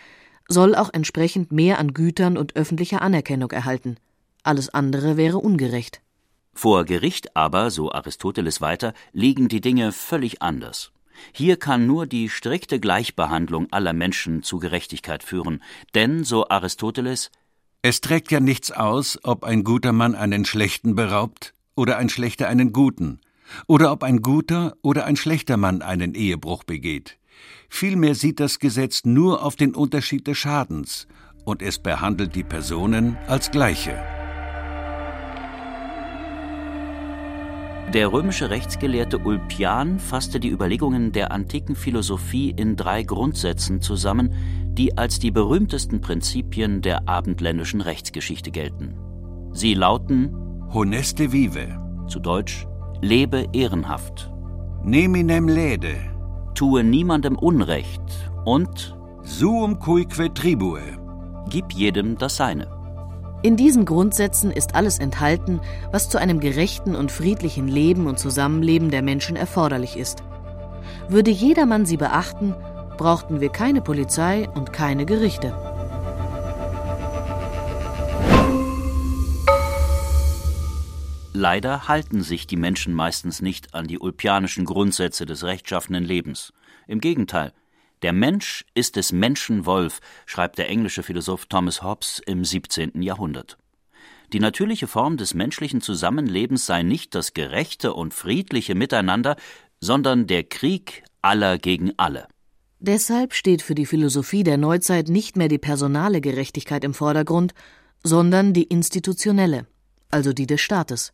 soll 0.49 0.75
auch 0.75 0.89
entsprechend 0.93 1.51
mehr 1.51 1.79
an 1.79 1.93
Gütern 1.93 2.37
und 2.37 2.55
öffentlicher 2.55 3.01
Anerkennung 3.01 3.51
erhalten. 3.51 3.97
Alles 4.43 4.69
andere 4.69 5.15
wäre 5.15 5.37
ungerecht. 5.37 6.01
Vor 6.53 6.83
Gericht 6.83 7.35
aber, 7.35 7.71
so 7.71 7.91
Aristoteles 7.91 8.61
weiter, 8.61 8.93
liegen 9.13 9.47
die 9.47 9.61
Dinge 9.61 9.91
völlig 9.91 10.41
anders. 10.41 10.91
Hier 11.31 11.57
kann 11.57 11.87
nur 11.87 12.07
die 12.07 12.29
strikte 12.29 12.79
Gleichbehandlung 12.79 13.71
aller 13.71 13.93
Menschen 13.93 14.43
zu 14.43 14.59
Gerechtigkeit 14.59 15.23
führen, 15.23 15.63
denn, 15.95 16.23
so 16.23 16.49
Aristoteles, 16.49 17.31
es 17.81 18.01
trägt 18.01 18.31
ja 18.31 18.39
nichts 18.39 18.71
aus, 18.71 19.19
ob 19.23 19.43
ein 19.43 19.63
guter 19.63 19.93
Mann 19.93 20.15
einen 20.15 20.45
Schlechten 20.45 20.95
beraubt 20.95 21.53
oder 21.75 21.97
ein 21.97 22.09
Schlechter 22.09 22.47
einen 22.47 22.73
Guten, 22.73 23.19
oder 23.67 23.91
ob 23.91 24.03
ein 24.03 24.21
guter 24.21 24.75
oder 24.81 25.05
ein 25.05 25.15
schlechter 25.15 25.57
Mann 25.57 25.81
einen 25.81 26.13
Ehebruch 26.13 26.63
begeht. 26.63 27.17
Vielmehr 27.69 28.15
sieht 28.15 28.39
das 28.39 28.59
Gesetz 28.59 29.05
nur 29.05 29.43
auf 29.43 29.55
den 29.55 29.73
Unterschied 29.75 30.27
des 30.27 30.37
Schadens, 30.37 31.07
und 31.45 31.61
es 31.61 31.79
behandelt 31.79 32.35
die 32.35 32.43
Personen 32.43 33.17
als 33.27 33.51
gleiche. 33.51 33.97
Der 37.93 38.11
römische 38.11 38.49
Rechtsgelehrte 38.49 39.19
Ulpian 39.19 39.99
fasste 39.99 40.39
die 40.39 40.49
Überlegungen 40.49 41.11
der 41.11 41.31
antiken 41.31 41.75
Philosophie 41.75 42.49
in 42.49 42.75
drei 42.75 43.03
Grundsätzen 43.03 43.81
zusammen, 43.81 44.33
die 44.73 44.97
als 44.97 45.19
die 45.19 45.29
berühmtesten 45.29 46.01
Prinzipien 46.01 46.81
der 46.81 47.07
abendländischen 47.07 47.81
Rechtsgeschichte 47.81 48.49
gelten. 48.49 48.97
Sie 49.51 49.75
lauten 49.75 50.33
Honeste 50.73 51.31
vive, 51.31 51.79
zu 52.07 52.19
Deutsch 52.19 52.65
Lebe 53.03 53.49
ehrenhaft, 53.51 54.31
Neminem 54.81 55.49
lede, 55.49 55.97
tue 56.55 56.85
niemandem 56.85 57.37
Unrecht 57.37 58.01
und 58.45 58.95
Suum 59.23 59.77
cuique 59.77 60.33
tribue, 60.33 60.79
gib 61.49 61.73
jedem 61.73 62.17
das 62.17 62.37
Seine. 62.37 62.69
In 63.41 63.57
diesen 63.57 63.83
Grundsätzen 63.83 64.51
ist 64.51 64.73
alles 64.73 64.99
enthalten, 64.99 65.59
was 65.91 66.07
zu 66.07 66.17
einem 66.17 66.39
gerechten 66.39 66.95
und 66.95 67.11
friedlichen 67.11 67.67
Leben 67.67 68.07
und 68.07 68.19
Zusammenleben 68.19 68.89
der 68.89 69.01
Menschen 69.01 69.35
erforderlich 69.35 69.97
ist. 69.97 70.23
Würde 71.09 71.29
jedermann 71.29 71.85
sie 71.85 71.97
beachten, 71.97 72.55
brauchten 72.97 73.41
wir 73.41 73.49
keine 73.49 73.81
Polizei 73.81 74.47
und 74.55 74.71
keine 74.71 75.05
Gerichte. 75.05 75.53
Leider 81.35 81.87
halten 81.87 82.21
sich 82.21 82.45
die 82.45 82.55
Menschen 82.55 82.93
meistens 82.93 83.41
nicht 83.41 83.73
an 83.73 83.87
die 83.87 83.97
ulpianischen 83.97 84.65
Grundsätze 84.65 85.25
des 85.25 85.43
rechtschaffenen 85.43 86.03
Lebens. 86.03 86.53
Im 86.87 87.01
Gegenteil, 87.01 87.53
der 88.03 88.13
Mensch 88.13 88.65
ist 88.75 88.97
des 88.97 89.11
Menschen 89.11 89.65
Wolf, 89.65 89.99
schreibt 90.27 90.59
der 90.59 90.69
englische 90.69 91.01
Philosoph 91.01 91.47
Thomas 91.47 91.81
Hobbes 91.81 92.21
im 92.23 92.45
17. 92.45 93.01
Jahrhundert. 93.01 93.57
Die 94.31 94.39
natürliche 94.39 94.85
Form 94.85 95.17
des 95.17 95.33
menschlichen 95.33 95.81
Zusammenlebens 95.81 96.67
sei 96.67 96.83
nicht 96.83 97.15
das 97.15 97.33
gerechte 97.33 97.95
und 97.95 98.13
friedliche 98.13 98.75
Miteinander, 98.75 99.35
sondern 99.79 100.27
der 100.27 100.43
Krieg 100.43 101.03
aller 101.23 101.57
gegen 101.57 101.93
alle. 101.97 102.27
Deshalb 102.79 103.33
steht 103.33 103.63
für 103.63 103.75
die 103.75 103.87
Philosophie 103.87 104.43
der 104.43 104.57
Neuzeit 104.57 105.07
nicht 105.07 105.35
mehr 105.35 105.47
die 105.47 105.57
personale 105.57 106.21
Gerechtigkeit 106.21 106.83
im 106.83 106.93
Vordergrund, 106.93 107.55
sondern 108.03 108.53
die 108.53 108.63
institutionelle, 108.63 109.65
also 110.11 110.31
die 110.31 110.45
des 110.45 110.61
Staates. 110.61 111.11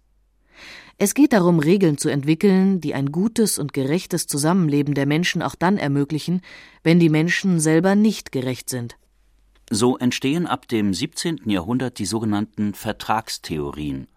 Es 0.97 1.13
geht 1.13 1.31
darum, 1.31 1.59
Regeln 1.59 1.97
zu 1.97 2.09
entwickeln, 2.09 2.81
die 2.81 2.93
ein 2.93 3.11
gutes 3.11 3.57
und 3.57 3.73
gerechtes 3.73 4.27
Zusammenleben 4.27 4.93
der 4.93 5.05
Menschen 5.05 5.41
auch 5.41 5.55
dann 5.55 5.77
ermöglichen, 5.77 6.41
wenn 6.83 6.99
die 6.99 7.09
Menschen 7.09 7.59
selber 7.59 7.95
nicht 7.95 8.33
gerecht 8.33 8.69
sind. 8.69 8.97
So 9.71 9.97
entstehen 9.97 10.47
ab 10.47 10.67
dem 10.67 10.93
17. 10.93 11.41
Jahrhundert 11.45 11.99
die 11.99 12.05
sogenannten 12.05 12.73
Vertragstheorien. 12.73 14.07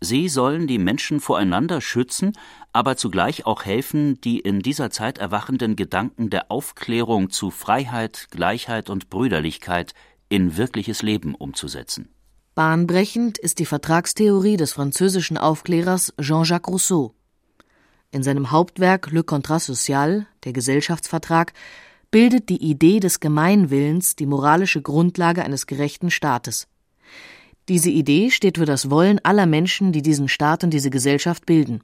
Sie 0.00 0.28
sollen 0.28 0.66
die 0.66 0.78
Menschen 0.78 1.20
voreinander 1.20 1.80
schützen, 1.80 2.32
aber 2.72 2.96
zugleich 2.96 3.46
auch 3.46 3.64
helfen, 3.64 4.20
die 4.20 4.40
in 4.40 4.60
dieser 4.60 4.90
Zeit 4.90 5.18
erwachenden 5.18 5.76
Gedanken 5.76 6.30
der 6.30 6.50
Aufklärung 6.50 7.30
zu 7.30 7.50
Freiheit, 7.50 8.28
Gleichheit 8.30 8.90
und 8.90 9.10
Brüderlichkeit 9.10 9.92
in 10.28 10.56
wirkliches 10.56 11.02
Leben 11.02 11.34
umzusetzen. 11.34 12.08
Bahnbrechend 12.54 13.36
ist 13.36 13.58
die 13.58 13.66
Vertragstheorie 13.66 14.56
des 14.56 14.72
französischen 14.72 15.36
Aufklärers 15.36 16.14
Jean-Jacques 16.20 16.68
Rousseau. 16.68 17.12
In 18.12 18.22
seinem 18.22 18.52
Hauptwerk 18.52 19.10
Le 19.10 19.24
Contrat 19.24 19.60
Social, 19.60 20.28
der 20.44 20.52
Gesellschaftsvertrag, 20.52 21.52
bildet 22.12 22.48
die 22.48 22.62
Idee 22.62 23.00
des 23.00 23.18
Gemeinwillens 23.18 24.14
die 24.14 24.26
moralische 24.26 24.82
Grundlage 24.82 25.44
eines 25.44 25.66
gerechten 25.66 26.12
Staates. 26.12 26.68
Diese 27.68 27.90
Idee 27.90 28.30
steht 28.30 28.58
für 28.58 28.66
das 28.66 28.88
Wollen 28.88 29.18
aller 29.24 29.46
Menschen, 29.46 29.90
die 29.90 30.02
diesen 30.02 30.28
Staat 30.28 30.62
und 30.62 30.70
diese 30.70 30.90
Gesellschaft 30.90 31.46
bilden. 31.46 31.82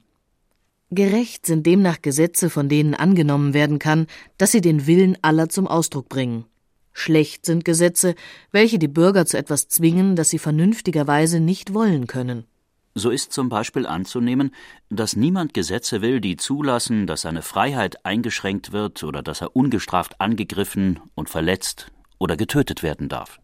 Gerecht 0.89 1.45
sind 1.45 1.65
demnach 1.65 2.01
Gesetze, 2.01 2.49
von 2.49 2.69
denen 2.69 2.95
angenommen 2.95 3.53
werden 3.53 3.77
kann, 3.77 4.07
dass 4.37 4.53
sie 4.53 4.61
den 4.61 4.87
Willen 4.87 5.17
aller 5.21 5.49
zum 5.49 5.67
Ausdruck 5.67 6.07
bringen. 6.07 6.45
Schlecht 6.93 7.45
sind 7.45 7.65
Gesetze, 7.65 8.15
welche 8.51 8.79
die 8.79 8.87
Bürger 8.87 9.25
zu 9.25 9.37
etwas 9.37 9.67
zwingen, 9.67 10.15
das 10.15 10.29
sie 10.29 10.39
vernünftigerweise 10.39 11.39
nicht 11.39 11.73
wollen 11.73 12.07
können. 12.07 12.45
So 12.93 13.09
ist 13.09 13.31
zum 13.31 13.47
Beispiel 13.47 13.85
anzunehmen, 13.85 14.53
dass 14.89 15.15
niemand 15.15 15.53
Gesetze 15.53 16.01
will, 16.01 16.19
die 16.19 16.35
zulassen, 16.35 17.07
dass 17.07 17.21
seine 17.21 17.41
Freiheit 17.41 18.05
eingeschränkt 18.05 18.73
wird 18.73 19.03
oder 19.03 19.23
dass 19.23 19.39
er 19.39 19.55
ungestraft 19.55 20.19
angegriffen 20.19 20.99
und 21.15 21.29
verletzt 21.29 21.87
oder 22.19 22.35
getötet 22.35 22.83
werden 22.83 23.07
darf. 23.07 23.39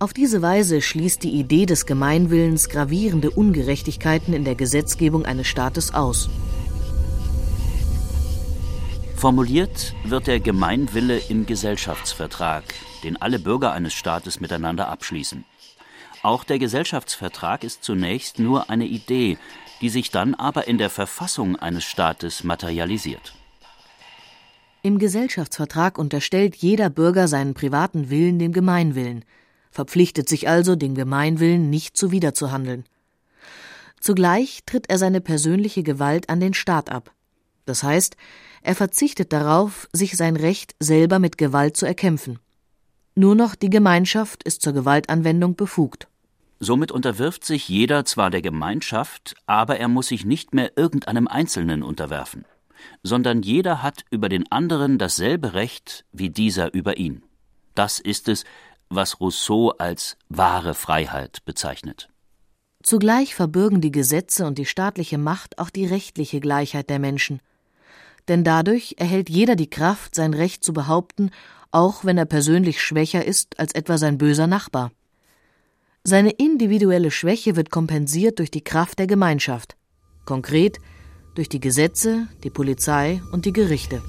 Auf 0.00 0.12
diese 0.12 0.42
Weise 0.42 0.80
schließt 0.80 1.22
die 1.22 1.38
Idee 1.38 1.66
des 1.66 1.86
Gemeinwillens 1.86 2.68
gravierende 2.68 3.30
Ungerechtigkeiten 3.30 4.34
in 4.34 4.44
der 4.44 4.54
Gesetzgebung 4.54 5.24
eines 5.24 5.46
Staates 5.46 5.94
aus. 5.94 6.30
Formuliert 9.20 9.94
wird 10.04 10.26
der 10.26 10.40
Gemeinwille 10.40 11.18
im 11.28 11.46
Gesellschaftsvertrag, 11.46 12.64
den 13.04 13.20
alle 13.20 13.38
Bürger 13.38 13.72
eines 13.72 13.92
Staates 13.92 14.40
miteinander 14.40 14.88
abschließen. 14.88 15.44
Auch 16.22 16.42
der 16.42 16.58
Gesellschaftsvertrag 16.58 17.62
ist 17.62 17.84
zunächst 17.84 18.38
nur 18.38 18.70
eine 18.70 18.86
Idee, 18.86 19.38
die 19.80 19.90
sich 19.90 20.10
dann 20.10 20.34
aber 20.34 20.66
in 20.68 20.78
der 20.78 20.90
Verfassung 20.90 21.56
eines 21.56 21.84
Staates 21.84 22.44
materialisiert. 22.44 23.34
Im 24.82 24.98
Gesellschaftsvertrag 24.98 25.98
unterstellt 25.98 26.56
jeder 26.56 26.90
Bürger 26.90 27.28
seinen 27.28 27.54
privaten 27.54 28.10
Willen 28.10 28.38
dem 28.38 28.52
Gemeinwillen– 28.52 29.24
verpflichtet 29.70 30.28
sich 30.28 30.48
also, 30.48 30.76
dem 30.76 30.94
Gemeinwillen 30.94 31.70
nicht 31.70 31.96
zuwiderzuhandeln. 31.96 32.84
Zugleich 34.00 34.60
tritt 34.66 34.90
er 34.90 34.98
seine 34.98 35.20
persönliche 35.20 35.82
Gewalt 35.82 36.28
an 36.28 36.40
den 36.40 36.54
Staat 36.54 36.90
ab. 36.90 37.12
Das 37.66 37.82
heißt, 37.82 38.16
er 38.62 38.74
verzichtet 38.74 39.32
darauf, 39.32 39.88
sich 39.92 40.16
sein 40.16 40.36
Recht 40.36 40.74
selber 40.78 41.18
mit 41.18 41.38
Gewalt 41.38 41.76
zu 41.76 41.86
erkämpfen. 41.86 42.38
Nur 43.14 43.34
noch 43.34 43.54
die 43.54 43.70
Gemeinschaft 43.70 44.42
ist 44.42 44.62
zur 44.62 44.72
Gewaltanwendung 44.72 45.56
befugt. 45.56 46.08
Somit 46.58 46.92
unterwirft 46.92 47.44
sich 47.44 47.68
jeder 47.68 48.04
zwar 48.04 48.30
der 48.30 48.42
Gemeinschaft, 48.42 49.34
aber 49.46 49.78
er 49.78 49.88
muss 49.88 50.08
sich 50.08 50.26
nicht 50.26 50.54
mehr 50.54 50.76
irgendeinem 50.76 51.26
Einzelnen 51.26 51.82
unterwerfen, 51.82 52.44
sondern 53.02 53.42
jeder 53.42 53.82
hat 53.82 54.04
über 54.10 54.28
den 54.28 54.50
anderen 54.52 54.98
dasselbe 54.98 55.54
Recht 55.54 56.04
wie 56.12 56.28
dieser 56.28 56.74
über 56.74 56.98
ihn. 56.98 57.22
Das 57.74 57.98
ist 57.98 58.28
es, 58.28 58.44
was 58.90 59.20
Rousseau 59.20 59.70
als 59.78 60.18
wahre 60.28 60.74
Freiheit 60.74 61.38
bezeichnet. 61.46 62.10
Zugleich 62.82 63.34
verbürgen 63.34 63.80
die 63.80 63.92
Gesetze 63.92 64.46
und 64.46 64.58
die 64.58 64.66
staatliche 64.66 65.18
Macht 65.18 65.58
auch 65.58 65.70
die 65.70 65.86
rechtliche 65.86 66.40
Gleichheit 66.40 66.90
der 66.90 66.98
Menschen. 66.98 67.40
Denn 68.30 68.44
dadurch 68.44 68.94
erhält 68.96 69.28
jeder 69.28 69.56
die 69.56 69.68
Kraft, 69.68 70.14
sein 70.14 70.34
Recht 70.34 70.62
zu 70.62 70.72
behaupten, 70.72 71.32
auch 71.72 72.04
wenn 72.04 72.16
er 72.16 72.26
persönlich 72.26 72.80
schwächer 72.80 73.24
ist 73.24 73.58
als 73.58 73.74
etwa 73.74 73.98
sein 73.98 74.18
böser 74.18 74.46
Nachbar. 74.46 74.92
Seine 76.04 76.30
individuelle 76.30 77.10
Schwäche 77.10 77.56
wird 77.56 77.70
kompensiert 77.70 78.38
durch 78.38 78.52
die 78.52 78.62
Kraft 78.62 79.00
der 79.00 79.08
Gemeinschaft, 79.08 79.76
konkret 80.26 80.78
durch 81.34 81.48
die 81.48 81.58
Gesetze, 81.58 82.28
die 82.44 82.50
Polizei 82.50 83.20
und 83.32 83.46
die 83.46 83.52
Gerichte. 83.52 84.00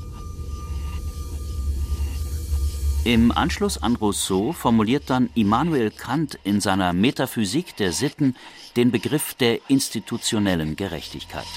Im 3.03 3.31
Anschluss 3.31 3.81
an 3.81 3.95
Rousseau 3.95 4.51
formuliert 4.51 5.09
dann 5.09 5.31
Immanuel 5.33 5.89
Kant 5.89 6.37
in 6.43 6.61
seiner 6.61 6.93
Metaphysik 6.93 7.75
der 7.77 7.91
Sitten 7.91 8.35
den 8.75 8.91
Begriff 8.91 9.33
der 9.33 9.67
institutionellen 9.67 10.75
Gerechtigkeit. 10.75 11.47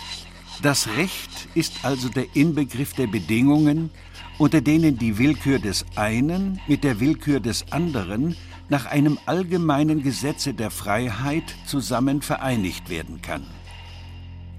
Das 0.63 0.89
Recht 0.97 1.49
ist 1.55 1.85
also 1.85 2.09
der 2.09 2.35
Inbegriff 2.35 2.95
der 2.95 3.07
Bedingungen, 3.07 3.91
unter 4.39 4.61
denen 4.61 4.99
die 4.99 5.19
Willkür 5.19 5.59
des 5.59 5.85
einen 5.97 6.61
mit 6.67 6.85
der 6.85 7.01
Willkür 7.01 7.41
des 7.41 7.71
anderen 7.73 8.37
nach 8.69 8.87
einem 8.87 9.19
allgemeinen 9.27 10.03
Gesetze 10.03 10.55
der 10.55 10.71
Freiheit 10.71 11.55
zusammen 11.67 12.23
vereinigt 12.23 12.89
werden 12.89 13.21
kann. 13.21 13.47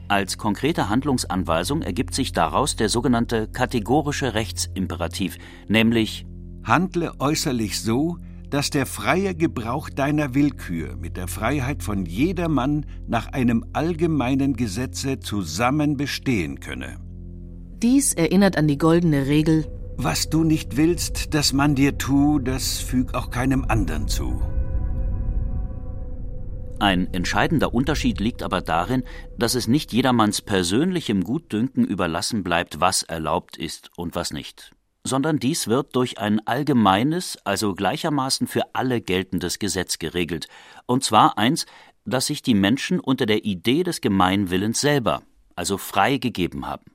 Als 0.07 0.37
konkrete 0.37 0.89
Handlungsanweisung 0.89 1.81
ergibt 1.81 2.13
sich 2.13 2.31
daraus 2.31 2.75
der 2.75 2.89
sogenannte 2.89 3.47
kategorische 3.47 4.35
Rechtsimperativ, 4.35 5.37
nämlich 5.67 6.27
Handle 6.63 7.13
äußerlich 7.19 7.81
so, 7.81 8.17
dass 8.55 8.69
der 8.69 8.85
freie 8.85 9.35
Gebrauch 9.35 9.89
deiner 9.89 10.33
Willkür 10.33 10.95
mit 10.95 11.17
der 11.17 11.27
Freiheit 11.27 11.83
von 11.83 12.05
jedermann 12.05 12.85
nach 13.05 13.27
einem 13.33 13.65
allgemeinen 13.74 14.55
Gesetze 14.55 15.19
zusammen 15.19 15.97
bestehen 15.97 16.62
könne. 16.62 16.95
Dies 17.83 18.13
erinnert 18.13 18.57
an 18.57 18.69
die 18.69 18.77
goldene 18.77 19.27
Regel 19.27 19.65
Was 19.97 20.29
du 20.29 20.45
nicht 20.45 20.77
willst, 20.77 21.33
dass 21.33 21.51
man 21.51 21.75
dir 21.75 21.97
tu, 21.97 22.39
das 22.39 22.77
füg 22.77 23.13
auch 23.13 23.29
keinem 23.29 23.65
anderen 23.67 24.07
zu. 24.07 24.41
Ein 26.79 27.13
entscheidender 27.13 27.74
Unterschied 27.74 28.21
liegt 28.21 28.41
aber 28.41 28.62
darin, 28.62 29.03
dass 29.38 29.55
es 29.55 29.67
nicht 29.67 29.91
jedermanns 29.91 30.41
persönlichem 30.41 31.25
Gutdünken 31.25 31.83
überlassen 31.83 32.41
bleibt, 32.41 32.79
was 32.79 33.03
erlaubt 33.03 33.57
ist 33.57 33.91
und 33.97 34.15
was 34.15 34.31
nicht, 34.31 34.71
sondern 35.05 35.38
dies 35.39 35.67
wird 35.67 35.95
durch 35.95 36.17
ein 36.17 36.45
allgemeines, 36.45 37.38
also 37.45 37.75
gleichermaßen 37.75 38.47
für 38.47 38.63
alle 38.74 39.00
geltendes 39.00 39.59
Gesetz 39.59 40.00
geregelt, 40.00 40.47
und 40.88 41.03
zwar 41.03 41.38
eins, 41.38 41.65
das 42.05 42.25
sich 42.25 42.41
die 42.41 42.55
Menschen 42.55 43.00
unter 43.00 43.25
der 43.25 43.45
Idee 43.45 43.83
des 43.83 44.01
Gemeinwillens 44.01 44.81
selber, 44.81 45.21
also 45.55 45.77
frei 45.77 46.17
gegeben 46.17 46.67
haben. 46.67 46.85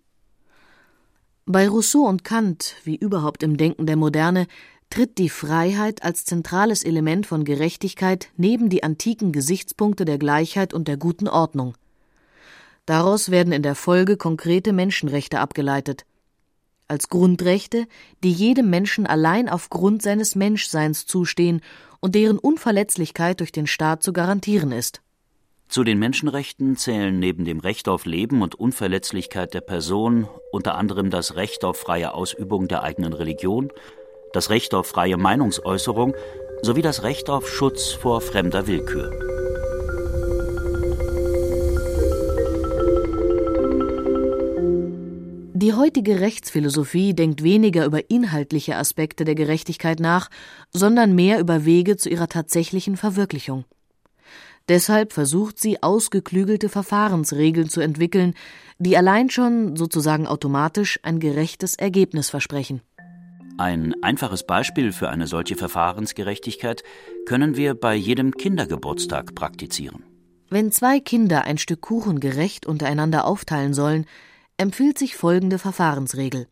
Bei 1.46 1.68
Rousseau 1.68 2.06
und 2.06 2.24
Kant, 2.24 2.76
wie 2.84 2.96
überhaupt 2.96 3.42
im 3.42 3.56
Denken 3.56 3.86
der 3.86 3.96
Moderne, 3.96 4.46
tritt 4.90 5.18
die 5.18 5.28
Freiheit 5.28 6.02
als 6.02 6.24
zentrales 6.24 6.82
Element 6.82 7.26
von 7.26 7.44
Gerechtigkeit 7.44 8.28
neben 8.36 8.68
die 8.70 8.82
antiken 8.82 9.30
Gesichtspunkte 9.32 10.04
der 10.04 10.18
Gleichheit 10.18 10.74
und 10.74 10.88
der 10.88 10.96
guten 10.96 11.28
Ordnung. 11.28 11.74
Daraus 12.86 13.30
werden 13.30 13.52
in 13.52 13.62
der 13.62 13.76
Folge 13.76 14.16
konkrete 14.16 14.72
Menschenrechte 14.72 15.38
abgeleitet. 15.38 16.06
Als 16.90 17.08
Grundrechte, 17.08 17.86
die 18.24 18.32
jedem 18.32 18.68
Menschen 18.68 19.06
allein 19.06 19.48
aufgrund 19.48 20.02
seines 20.02 20.34
Menschseins 20.34 21.06
zustehen 21.06 21.60
und 22.00 22.16
deren 22.16 22.36
Unverletzlichkeit 22.36 23.38
durch 23.38 23.52
den 23.52 23.68
Staat 23.68 24.02
zu 24.02 24.12
garantieren 24.12 24.72
ist. 24.72 25.00
Zu 25.68 25.84
den 25.84 26.00
Menschenrechten 26.00 26.76
zählen 26.76 27.16
neben 27.16 27.44
dem 27.44 27.60
Recht 27.60 27.88
auf 27.88 28.06
Leben 28.06 28.42
und 28.42 28.56
Unverletzlichkeit 28.56 29.54
der 29.54 29.60
Person 29.60 30.26
unter 30.50 30.74
anderem 30.74 31.10
das 31.10 31.36
Recht 31.36 31.64
auf 31.64 31.78
freie 31.78 32.12
Ausübung 32.12 32.66
der 32.66 32.82
eigenen 32.82 33.12
Religion, 33.12 33.70
das 34.32 34.50
Recht 34.50 34.74
auf 34.74 34.88
freie 34.88 35.16
Meinungsäußerung 35.16 36.16
sowie 36.62 36.82
das 36.82 37.04
Recht 37.04 37.30
auf 37.30 37.48
Schutz 37.48 37.92
vor 37.92 38.20
fremder 38.20 38.66
Willkür. 38.66 39.39
Die 45.60 45.74
heutige 45.74 46.20
Rechtsphilosophie 46.20 47.12
denkt 47.12 47.42
weniger 47.42 47.84
über 47.84 48.08
inhaltliche 48.08 48.76
Aspekte 48.76 49.26
der 49.26 49.34
Gerechtigkeit 49.34 50.00
nach, 50.00 50.30
sondern 50.72 51.14
mehr 51.14 51.38
über 51.38 51.66
Wege 51.66 51.98
zu 51.98 52.08
ihrer 52.08 52.28
tatsächlichen 52.28 52.96
Verwirklichung. 52.96 53.66
Deshalb 54.70 55.12
versucht 55.12 55.58
sie, 55.58 55.82
ausgeklügelte 55.82 56.70
Verfahrensregeln 56.70 57.68
zu 57.68 57.82
entwickeln, 57.82 58.32
die 58.78 58.96
allein 58.96 59.28
schon 59.28 59.76
sozusagen 59.76 60.26
automatisch 60.26 60.98
ein 61.02 61.20
gerechtes 61.20 61.74
Ergebnis 61.74 62.30
versprechen. 62.30 62.80
Ein 63.58 63.94
einfaches 64.02 64.46
Beispiel 64.46 64.92
für 64.92 65.10
eine 65.10 65.26
solche 65.26 65.56
Verfahrensgerechtigkeit 65.56 66.84
können 67.26 67.58
wir 67.58 67.74
bei 67.74 67.94
jedem 67.94 68.32
Kindergeburtstag 68.32 69.34
praktizieren. 69.34 70.04
Wenn 70.48 70.72
zwei 70.72 71.00
Kinder 71.00 71.44
ein 71.44 71.58
Stück 71.58 71.82
Kuchen 71.82 72.18
gerecht 72.18 72.64
untereinander 72.64 73.26
aufteilen 73.26 73.74
sollen, 73.74 74.06
empfiehlt 74.60 74.98
sich 74.98 75.16
folgende 75.16 75.58
Verfahrensregel. 75.58 76.46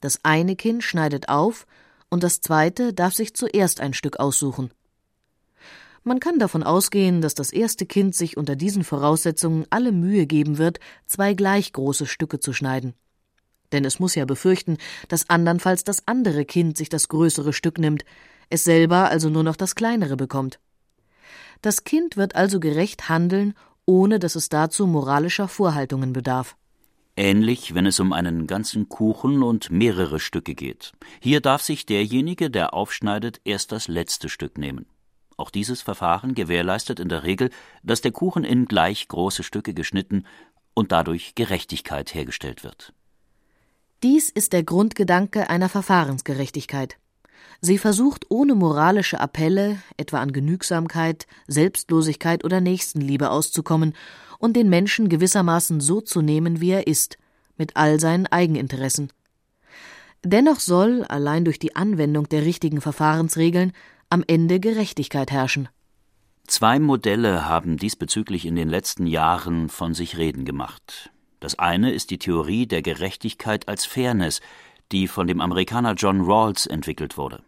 Das 0.00 0.20
eine 0.22 0.56
Kind 0.56 0.84
schneidet 0.84 1.28
auf 1.28 1.66
und 2.10 2.22
das 2.22 2.40
zweite 2.40 2.92
darf 2.92 3.14
sich 3.14 3.34
zuerst 3.34 3.80
ein 3.80 3.94
Stück 3.94 4.18
aussuchen. 4.20 4.70
Man 6.02 6.20
kann 6.20 6.38
davon 6.38 6.62
ausgehen, 6.62 7.22
dass 7.22 7.34
das 7.34 7.50
erste 7.50 7.86
Kind 7.86 8.14
sich 8.14 8.36
unter 8.36 8.56
diesen 8.56 8.84
Voraussetzungen 8.84 9.66
alle 9.70 9.90
Mühe 9.90 10.26
geben 10.26 10.58
wird, 10.58 10.78
zwei 11.06 11.34
gleich 11.34 11.72
große 11.72 12.06
Stücke 12.06 12.40
zu 12.40 12.52
schneiden 12.52 12.94
denn 13.74 13.84
es 13.84 13.98
muss 13.98 14.14
ja 14.14 14.24
befürchten, 14.24 14.78
dass 15.08 15.28
andernfalls 15.28 15.84
das 15.84 16.06
andere 16.06 16.44
Kind 16.46 16.78
sich 16.78 16.88
das 16.88 17.08
größere 17.08 17.52
Stück 17.52 17.78
nimmt, 17.78 18.04
es 18.48 18.64
selber 18.64 19.10
also 19.10 19.28
nur 19.28 19.42
noch 19.42 19.56
das 19.56 19.74
kleinere 19.74 20.16
bekommt. 20.16 20.60
Das 21.60 21.84
Kind 21.84 22.16
wird 22.16 22.36
also 22.36 22.60
gerecht 22.60 23.08
handeln, 23.08 23.54
ohne 23.84 24.18
dass 24.18 24.36
es 24.36 24.48
dazu 24.48 24.86
moralischer 24.86 25.48
Vorhaltungen 25.48 26.12
bedarf. 26.12 26.56
Ähnlich, 27.16 27.74
wenn 27.74 27.86
es 27.86 28.00
um 28.00 28.12
einen 28.12 28.46
ganzen 28.46 28.88
Kuchen 28.88 29.42
und 29.42 29.70
mehrere 29.70 30.18
Stücke 30.18 30.54
geht. 30.54 30.92
Hier 31.20 31.40
darf 31.40 31.62
sich 31.62 31.86
derjenige, 31.86 32.50
der 32.50 32.74
aufschneidet, 32.74 33.40
erst 33.44 33.70
das 33.70 33.86
letzte 33.86 34.28
Stück 34.28 34.58
nehmen. 34.58 34.86
Auch 35.36 35.50
dieses 35.50 35.80
Verfahren 35.82 36.34
gewährleistet 36.34 36.98
in 36.98 37.08
der 37.08 37.22
Regel, 37.22 37.50
dass 37.82 38.00
der 38.00 38.12
Kuchen 38.12 38.44
in 38.44 38.66
gleich 38.66 39.06
große 39.08 39.42
Stücke 39.42 39.74
geschnitten 39.74 40.26
und 40.74 40.90
dadurch 40.90 41.34
Gerechtigkeit 41.34 42.14
hergestellt 42.14 42.64
wird. 42.64 42.92
Dies 44.02 44.28
ist 44.28 44.52
der 44.52 44.64
Grundgedanke 44.64 45.48
einer 45.48 45.68
Verfahrensgerechtigkeit. 45.68 46.98
Sie 47.60 47.78
versucht 47.78 48.26
ohne 48.28 48.54
moralische 48.54 49.20
Appelle, 49.20 49.78
etwa 49.96 50.20
an 50.20 50.32
Genügsamkeit, 50.32 51.26
Selbstlosigkeit 51.46 52.44
oder 52.44 52.60
Nächstenliebe 52.60 53.30
auszukommen 53.30 53.94
und 54.38 54.54
den 54.54 54.68
Menschen 54.68 55.08
gewissermaßen 55.08 55.80
so 55.80 56.00
zu 56.00 56.20
nehmen, 56.20 56.60
wie 56.60 56.70
er 56.70 56.86
ist, 56.86 57.16
mit 57.56 57.76
all 57.76 58.00
seinen 58.00 58.26
Eigeninteressen. 58.26 59.10
Dennoch 60.22 60.60
soll, 60.60 61.04
allein 61.04 61.44
durch 61.44 61.58
die 61.58 61.76
Anwendung 61.76 62.28
der 62.28 62.44
richtigen 62.44 62.80
Verfahrensregeln, 62.80 63.72
am 64.10 64.24
Ende 64.26 64.60
Gerechtigkeit 64.60 65.30
herrschen. 65.30 65.68
Zwei 66.46 66.78
Modelle 66.78 67.48
haben 67.48 67.78
diesbezüglich 67.78 68.44
in 68.44 68.56
den 68.56 68.68
letzten 68.68 69.06
Jahren 69.06 69.68
von 69.68 69.94
sich 69.94 70.18
reden 70.18 70.44
gemacht. 70.44 71.10
Das 71.40 71.58
eine 71.58 71.92
ist 71.92 72.10
die 72.10 72.18
Theorie 72.18 72.66
der 72.66 72.82
Gerechtigkeit 72.82 73.68
als 73.68 73.86
Fairness, 73.86 74.40
die 74.92 75.08
von 75.08 75.26
dem 75.26 75.40
Amerikaner 75.40 75.94
John 75.94 76.20
Rawls 76.20 76.66
entwickelt 76.66 77.16
wurde. 77.16 77.42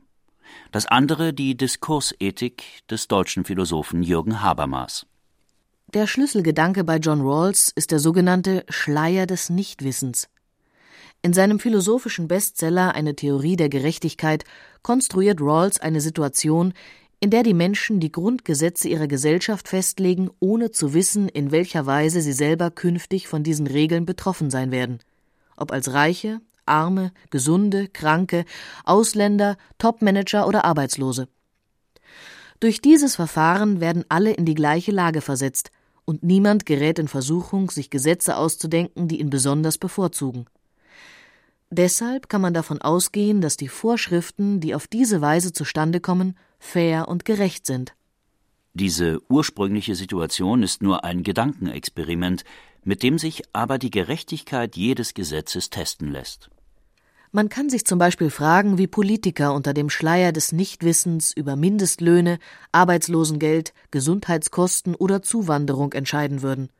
Das 0.72 0.86
andere 0.86 1.32
die 1.32 1.56
Diskursethik 1.56 2.64
des 2.90 3.08
deutschen 3.08 3.44
Philosophen 3.44 4.02
Jürgen 4.02 4.42
Habermas. 4.42 5.06
Der 5.94 6.06
Schlüsselgedanke 6.06 6.82
bei 6.84 6.96
John 6.96 7.20
Rawls 7.20 7.72
ist 7.74 7.92
der 7.92 8.00
sogenannte 8.00 8.64
Schleier 8.68 9.26
des 9.26 9.50
Nichtwissens. 9.50 10.28
In 11.22 11.32
seinem 11.32 11.58
philosophischen 11.58 12.28
Bestseller 12.28 12.94
Eine 12.94 13.16
Theorie 13.16 13.56
der 13.56 13.68
Gerechtigkeit 13.68 14.44
konstruiert 14.82 15.40
Rawls 15.40 15.80
eine 15.80 16.00
Situation, 16.00 16.72
in 17.20 17.30
der 17.30 17.42
die 17.42 17.54
Menschen 17.54 17.98
die 17.98 18.12
Grundgesetze 18.12 18.88
ihrer 18.88 19.06
Gesellschaft 19.06 19.68
festlegen, 19.68 20.30
ohne 20.38 20.70
zu 20.70 20.92
wissen, 20.92 21.28
in 21.28 21.50
welcher 21.50 21.86
Weise 21.86 22.20
sie 22.20 22.32
selber 22.32 22.70
künftig 22.70 23.26
von 23.26 23.42
diesen 23.42 23.66
Regeln 23.66 24.06
betroffen 24.06 24.50
sein 24.50 24.70
werden. 24.70 24.98
Ob 25.56 25.72
als 25.72 25.92
Reiche, 25.92 26.40
Arme, 26.66 27.12
Gesunde, 27.30 27.88
Kranke, 27.88 28.44
Ausländer, 28.84 29.56
Topmanager 29.78 30.46
oder 30.46 30.64
Arbeitslose. 30.64 31.28
Durch 32.60 32.80
dieses 32.80 33.16
Verfahren 33.16 33.80
werden 33.80 34.04
alle 34.08 34.32
in 34.32 34.44
die 34.44 34.54
gleiche 34.54 34.92
Lage 34.92 35.20
versetzt, 35.20 35.70
und 36.06 36.22
niemand 36.22 36.66
gerät 36.66 36.98
in 36.98 37.08
Versuchung, 37.08 37.70
sich 37.70 37.90
Gesetze 37.90 38.36
auszudenken, 38.36 39.08
die 39.08 39.20
ihn 39.20 39.28
besonders 39.28 39.76
bevorzugen. 39.76 40.46
Deshalb 41.70 42.28
kann 42.28 42.40
man 42.40 42.54
davon 42.54 42.80
ausgehen, 42.80 43.40
dass 43.40 43.56
die 43.56 43.68
Vorschriften, 43.68 44.60
die 44.60 44.74
auf 44.74 44.86
diese 44.86 45.20
Weise 45.20 45.52
zustande 45.52 46.00
kommen, 46.00 46.38
fair 46.60 47.08
und 47.08 47.24
gerecht 47.24 47.66
sind. 47.66 47.94
Diese 48.72 49.20
ursprüngliche 49.28 49.94
Situation 49.94 50.62
ist 50.62 50.82
nur 50.82 51.02
ein 51.02 51.22
Gedankenexperiment, 51.22 52.44
mit 52.84 53.02
dem 53.02 53.18
sich 53.18 53.42
aber 53.52 53.78
die 53.78 53.90
Gerechtigkeit 53.90 54.76
jedes 54.76 55.12
Gesetzes 55.12 55.70
testen 55.70 56.12
lässt. 56.12 56.50
Man 57.32 57.48
kann 57.48 57.68
sich 57.68 57.84
zum 57.84 57.98
Beispiel 57.98 58.30
fragen, 58.30 58.78
wie 58.78 58.86
Politiker 58.86 59.52
unter 59.52 59.74
dem 59.74 59.90
Schleier 59.90 60.32
des 60.32 60.52
Nichtwissens 60.52 61.32
über 61.32 61.56
Mindestlöhne, 61.56 62.38
Arbeitslosengeld, 62.72 63.74
Gesundheitskosten 63.90 64.94
oder 64.94 65.22
Zuwanderung 65.22 65.92
entscheiden 65.92 66.42
würden. 66.42 66.70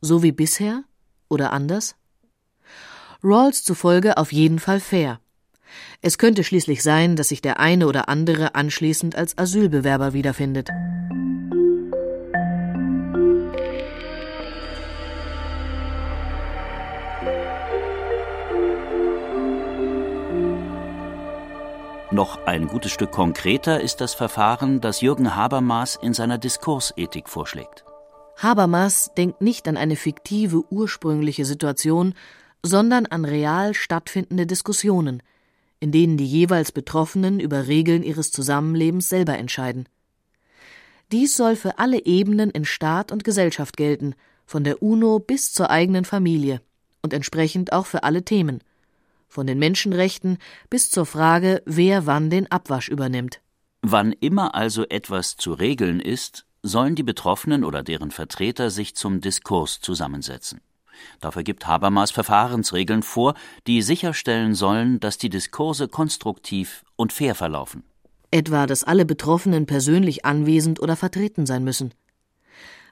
So 0.00 0.22
wie 0.22 0.32
bisher 0.32 0.84
oder 1.28 1.52
anders? 1.52 1.96
Rawls 3.22 3.64
zufolge 3.64 4.16
auf 4.16 4.32
jeden 4.32 4.58
Fall 4.58 4.80
fair. 4.80 5.20
Es 6.02 6.18
könnte 6.18 6.44
schließlich 6.44 6.82
sein, 6.82 7.16
dass 7.16 7.28
sich 7.28 7.40
der 7.40 7.58
eine 7.58 7.86
oder 7.86 8.08
andere 8.08 8.54
anschließend 8.54 9.16
als 9.16 9.38
Asylbewerber 9.38 10.12
wiederfindet. 10.12 10.68
Noch 22.14 22.46
ein 22.46 22.68
gutes 22.68 22.92
Stück 22.92 23.10
konkreter 23.10 23.80
ist 23.80 24.00
das 24.00 24.14
Verfahren, 24.14 24.80
das 24.80 25.00
Jürgen 25.00 25.34
Habermas 25.34 25.98
in 26.00 26.14
seiner 26.14 26.38
Diskursethik 26.38 27.28
vorschlägt. 27.28 27.84
Habermas 28.36 29.10
denkt 29.16 29.40
nicht 29.40 29.66
an 29.66 29.76
eine 29.76 29.96
fiktive 29.96 30.62
ursprüngliche 30.70 31.44
Situation, 31.44 32.14
sondern 32.62 33.06
an 33.06 33.24
real 33.24 33.74
stattfindende 33.74 34.46
Diskussionen, 34.46 35.24
in 35.80 35.90
denen 35.90 36.16
die 36.16 36.24
jeweils 36.24 36.70
Betroffenen 36.70 37.40
über 37.40 37.66
Regeln 37.66 38.04
ihres 38.04 38.30
Zusammenlebens 38.30 39.08
selber 39.08 39.36
entscheiden. 39.36 39.88
Dies 41.10 41.36
soll 41.36 41.56
für 41.56 41.80
alle 41.80 42.06
Ebenen 42.06 42.50
in 42.50 42.64
Staat 42.64 43.10
und 43.10 43.24
Gesellschaft 43.24 43.76
gelten, 43.76 44.14
von 44.46 44.62
der 44.62 44.84
UNO 44.84 45.18
bis 45.18 45.52
zur 45.52 45.68
eigenen 45.68 46.04
Familie 46.04 46.60
und 47.02 47.12
entsprechend 47.12 47.72
auch 47.72 47.86
für 47.86 48.04
alle 48.04 48.24
Themen, 48.24 48.60
von 49.34 49.48
den 49.48 49.58
Menschenrechten 49.58 50.38
bis 50.70 50.90
zur 50.90 51.06
Frage, 51.06 51.60
wer 51.66 52.06
wann 52.06 52.30
den 52.30 52.50
Abwasch 52.52 52.88
übernimmt. 52.88 53.40
Wann 53.82 54.12
immer 54.12 54.54
also 54.54 54.86
etwas 54.88 55.36
zu 55.36 55.52
regeln 55.52 55.98
ist, 55.98 56.46
sollen 56.62 56.94
die 56.94 57.02
Betroffenen 57.02 57.64
oder 57.64 57.82
deren 57.82 58.12
Vertreter 58.12 58.70
sich 58.70 58.94
zum 58.94 59.20
Diskurs 59.20 59.80
zusammensetzen. 59.80 60.60
Dafür 61.20 61.42
gibt 61.42 61.66
Habermas 61.66 62.12
Verfahrensregeln 62.12 63.02
vor, 63.02 63.34
die 63.66 63.82
sicherstellen 63.82 64.54
sollen, 64.54 65.00
dass 65.00 65.18
die 65.18 65.30
Diskurse 65.30 65.88
konstruktiv 65.88 66.84
und 66.94 67.12
fair 67.12 67.34
verlaufen. 67.34 67.82
Etwa, 68.30 68.66
dass 68.66 68.84
alle 68.84 69.04
Betroffenen 69.04 69.66
persönlich 69.66 70.24
anwesend 70.24 70.80
oder 70.80 70.94
vertreten 70.94 71.44
sein 71.44 71.64
müssen. 71.64 71.92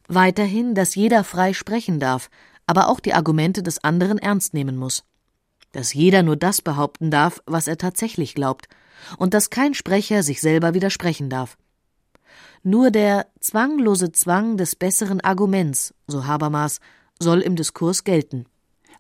Weiterhin, 0.09 0.75
dass 0.75 0.97
jeder 0.97 1.23
frei 1.23 1.53
sprechen 1.53 2.01
darf, 2.01 2.29
aber 2.67 2.89
auch 2.89 2.99
die 2.99 3.15
Argumente 3.15 3.63
des 3.63 3.83
anderen 3.83 4.19
ernst 4.19 4.55
nehmen 4.55 4.77
muss. 4.77 5.05
Dass 5.73 5.95
jeder 5.95 6.23
nur 6.23 6.37
das 6.37 6.63
behaupten 6.63 7.11
darf, 7.11 7.43
was 7.47 7.67
er 7.67 7.79
tatsächlich 7.79 8.35
glaubt, 8.35 8.69
und 9.19 9.35
dass 9.35 9.51
kein 9.51 9.75
Sprecher 9.75 10.23
sich 10.23 10.41
selber 10.41 10.75
widersprechen 10.75 11.29
darf. 11.29 11.57
Nur 12.63 12.91
der 12.91 13.27
zwanglose 13.41 14.13
Zwang 14.13 14.57
des 14.57 14.77
besseren 14.77 15.21
Arguments, 15.21 15.95
so 16.07 16.27
Habermas, 16.27 16.81
soll 17.19 17.41
im 17.41 17.57
Diskurs 17.57 18.05
gelten. 18.05 18.47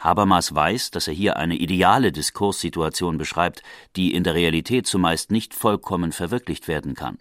Habermas 0.01 0.53
weiß, 0.53 0.91
dass 0.91 1.07
er 1.07 1.15
hier 1.15 1.37
eine 1.37 1.57
ideale 1.57 2.11
Diskurssituation 2.11 3.19
beschreibt, 3.19 3.63
die 3.95 4.15
in 4.15 4.25
der 4.25 4.35
Realität 4.35 4.87
zumeist 4.89 5.31
nicht 5.31 5.55
vollkommen 5.55 6.11
verwirklicht 6.11 6.67
werden 6.67 6.95
kann. 6.95 7.19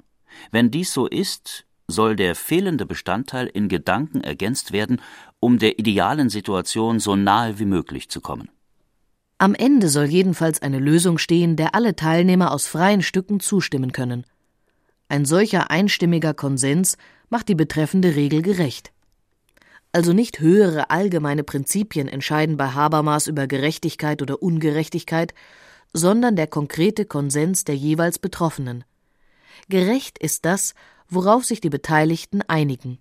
Wenn 0.49 0.71
dies 0.71 0.91
so 0.93 1.05
ist, 1.05 1.65
soll 1.87 2.15
der 2.15 2.35
fehlende 2.35 2.87
Bestandteil 2.87 3.47
in 3.47 3.67
Gedanken 3.67 4.21
ergänzt 4.21 4.71
werden, 4.71 4.99
um 5.39 5.59
der 5.59 5.77
idealen 5.77 6.29
Situation 6.29 6.99
so 6.99 7.15
nahe 7.15 7.59
wie 7.59 7.65
möglich 7.65 8.09
zu 8.09 8.21
kommen. 8.21 8.49
Am 9.41 9.55
Ende 9.55 9.89
soll 9.89 10.05
jedenfalls 10.05 10.61
eine 10.61 10.77
Lösung 10.77 11.17
stehen, 11.17 11.55
der 11.55 11.73
alle 11.73 11.95
Teilnehmer 11.95 12.51
aus 12.51 12.67
freien 12.67 13.01
Stücken 13.01 13.39
zustimmen 13.39 13.91
können. 13.91 14.23
Ein 15.09 15.25
solcher 15.25 15.71
einstimmiger 15.71 16.35
Konsens 16.35 16.95
macht 17.31 17.49
die 17.49 17.55
betreffende 17.55 18.15
Regel 18.15 18.43
gerecht. 18.43 18.91
Also 19.93 20.13
nicht 20.13 20.41
höhere 20.41 20.91
allgemeine 20.91 21.43
Prinzipien 21.43 22.07
entscheiden 22.07 22.55
bei 22.55 22.67
Habermas 22.67 23.25
über 23.25 23.47
Gerechtigkeit 23.47 24.21
oder 24.21 24.43
Ungerechtigkeit, 24.43 25.33
sondern 25.91 26.35
der 26.35 26.45
konkrete 26.45 27.05
Konsens 27.05 27.63
der 27.63 27.75
jeweils 27.75 28.19
Betroffenen. 28.19 28.83
Gerecht 29.69 30.19
ist 30.19 30.45
das, 30.45 30.75
worauf 31.09 31.45
sich 31.45 31.61
die 31.61 31.71
Beteiligten 31.71 32.43
einigen. 32.43 32.99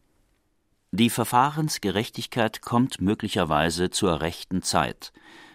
Die 0.90 1.10
Verfahrensgerechtigkeit 1.10 2.62
kommt 2.62 2.98
möglicherweise 2.98 3.90
zur 3.90 4.22
rechten 4.22 4.62
Zeit. 4.62 5.12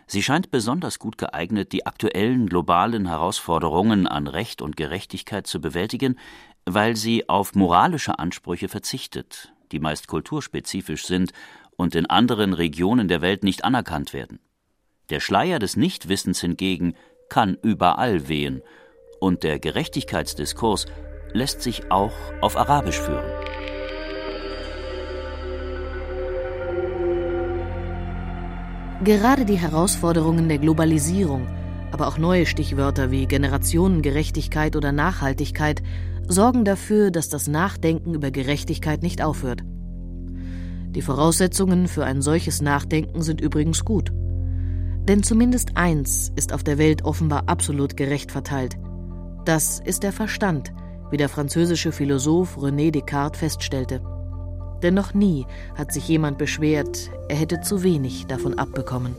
Sie 0.08 0.22
scheint 0.22 0.52
besonders 0.52 1.00
gut 1.00 1.18
geeignet, 1.18 1.72
die 1.72 1.86
aktuellen 1.86 2.48
globalen 2.48 3.08
Herausforderungen 3.08 4.08
an 4.08 4.28
Recht 4.28 4.62
und 4.62 4.78
Gerechtigkeit 4.78 5.48
zu 5.48 5.60
bewältigen, 5.60 6.20
weil 6.66 6.96
sie 6.96 7.28
auf 7.28 7.56
moralische 7.56 8.20
Ansprüche 8.20 8.68
verzichtet, 8.68 9.54
die 9.72 9.80
meist 9.80 10.08
kulturspezifisch 10.08 11.06
sind 11.06 11.32
und 11.76 11.96
in 11.96 12.06
anderen 12.06 12.54
Regionen 12.54 13.08
der 13.08 13.22
Welt 13.22 13.44
nicht 13.44 13.64
anerkannt 13.64 14.14
werden. 14.14 14.40
Der 15.10 15.20
Schleier 15.20 15.60
des 15.60 15.76
Nichtwissens 15.76 16.42
hingegen 16.42 16.96
kann 17.30 17.58
überall 17.62 18.28
wehen, 18.28 18.62
und 19.20 19.44
der 19.44 19.60
Gerechtigkeitsdiskurs 19.60 20.86
lässt 21.34 21.62
sich 21.62 21.92
auch 21.92 22.14
auf 22.42 22.58
Arabisch 22.58 23.00
führen. 23.00 23.45
Gerade 29.06 29.46
die 29.46 29.60
Herausforderungen 29.60 30.50
der 30.50 30.58
Globalisierung, 30.58 31.46
aber 31.92 32.08
auch 32.08 32.18
neue 32.18 32.48
Stichwörter 32.48 33.12
wie 33.12 33.28
Generationengerechtigkeit 33.28 34.76
oder 34.76 34.92
Nachhaltigkeit 34.92 35.84
sorgen 36.28 36.66
dafür, 36.66 37.12
dass 37.12 37.30
das 37.30 37.48
Nachdenken 37.48 38.16
über 38.16 38.32
Gerechtigkeit 38.32 39.04
nicht 39.04 39.24
aufhört. 39.24 39.62
Die 40.90 41.04
Voraussetzungen 41.04 41.88
für 41.88 42.04
ein 42.04 42.24
solches 42.24 42.64
Nachdenken 42.64 43.22
sind 43.22 43.42
übrigens 43.42 43.86
gut. 43.86 44.12
Denn 45.08 45.22
zumindest 45.22 45.78
eins 45.78 46.32
ist 46.36 46.52
auf 46.52 46.64
der 46.64 46.80
Welt 46.80 47.06
offenbar 47.06 47.44
absolut 47.46 47.96
gerecht 47.96 48.32
verteilt. 48.32 48.76
Das 49.46 49.80
ist 49.86 50.02
der 50.02 50.14
Verstand, 50.14 50.74
wie 51.12 51.18
der 51.18 51.30
französische 51.30 51.92
Philosoph 51.92 52.58
René 52.58 52.90
Descartes 52.90 53.38
feststellte. 53.38 54.15
Denn 54.82 54.94
noch 54.94 55.14
nie 55.14 55.46
hat 55.76 55.92
sich 55.92 56.08
jemand 56.08 56.38
beschwert, 56.38 57.10
er 57.30 57.38
hätte 57.38 57.62
zu 57.62 57.84
wenig 57.84 58.28
davon 58.28 58.58
abbekommen. 58.58 59.16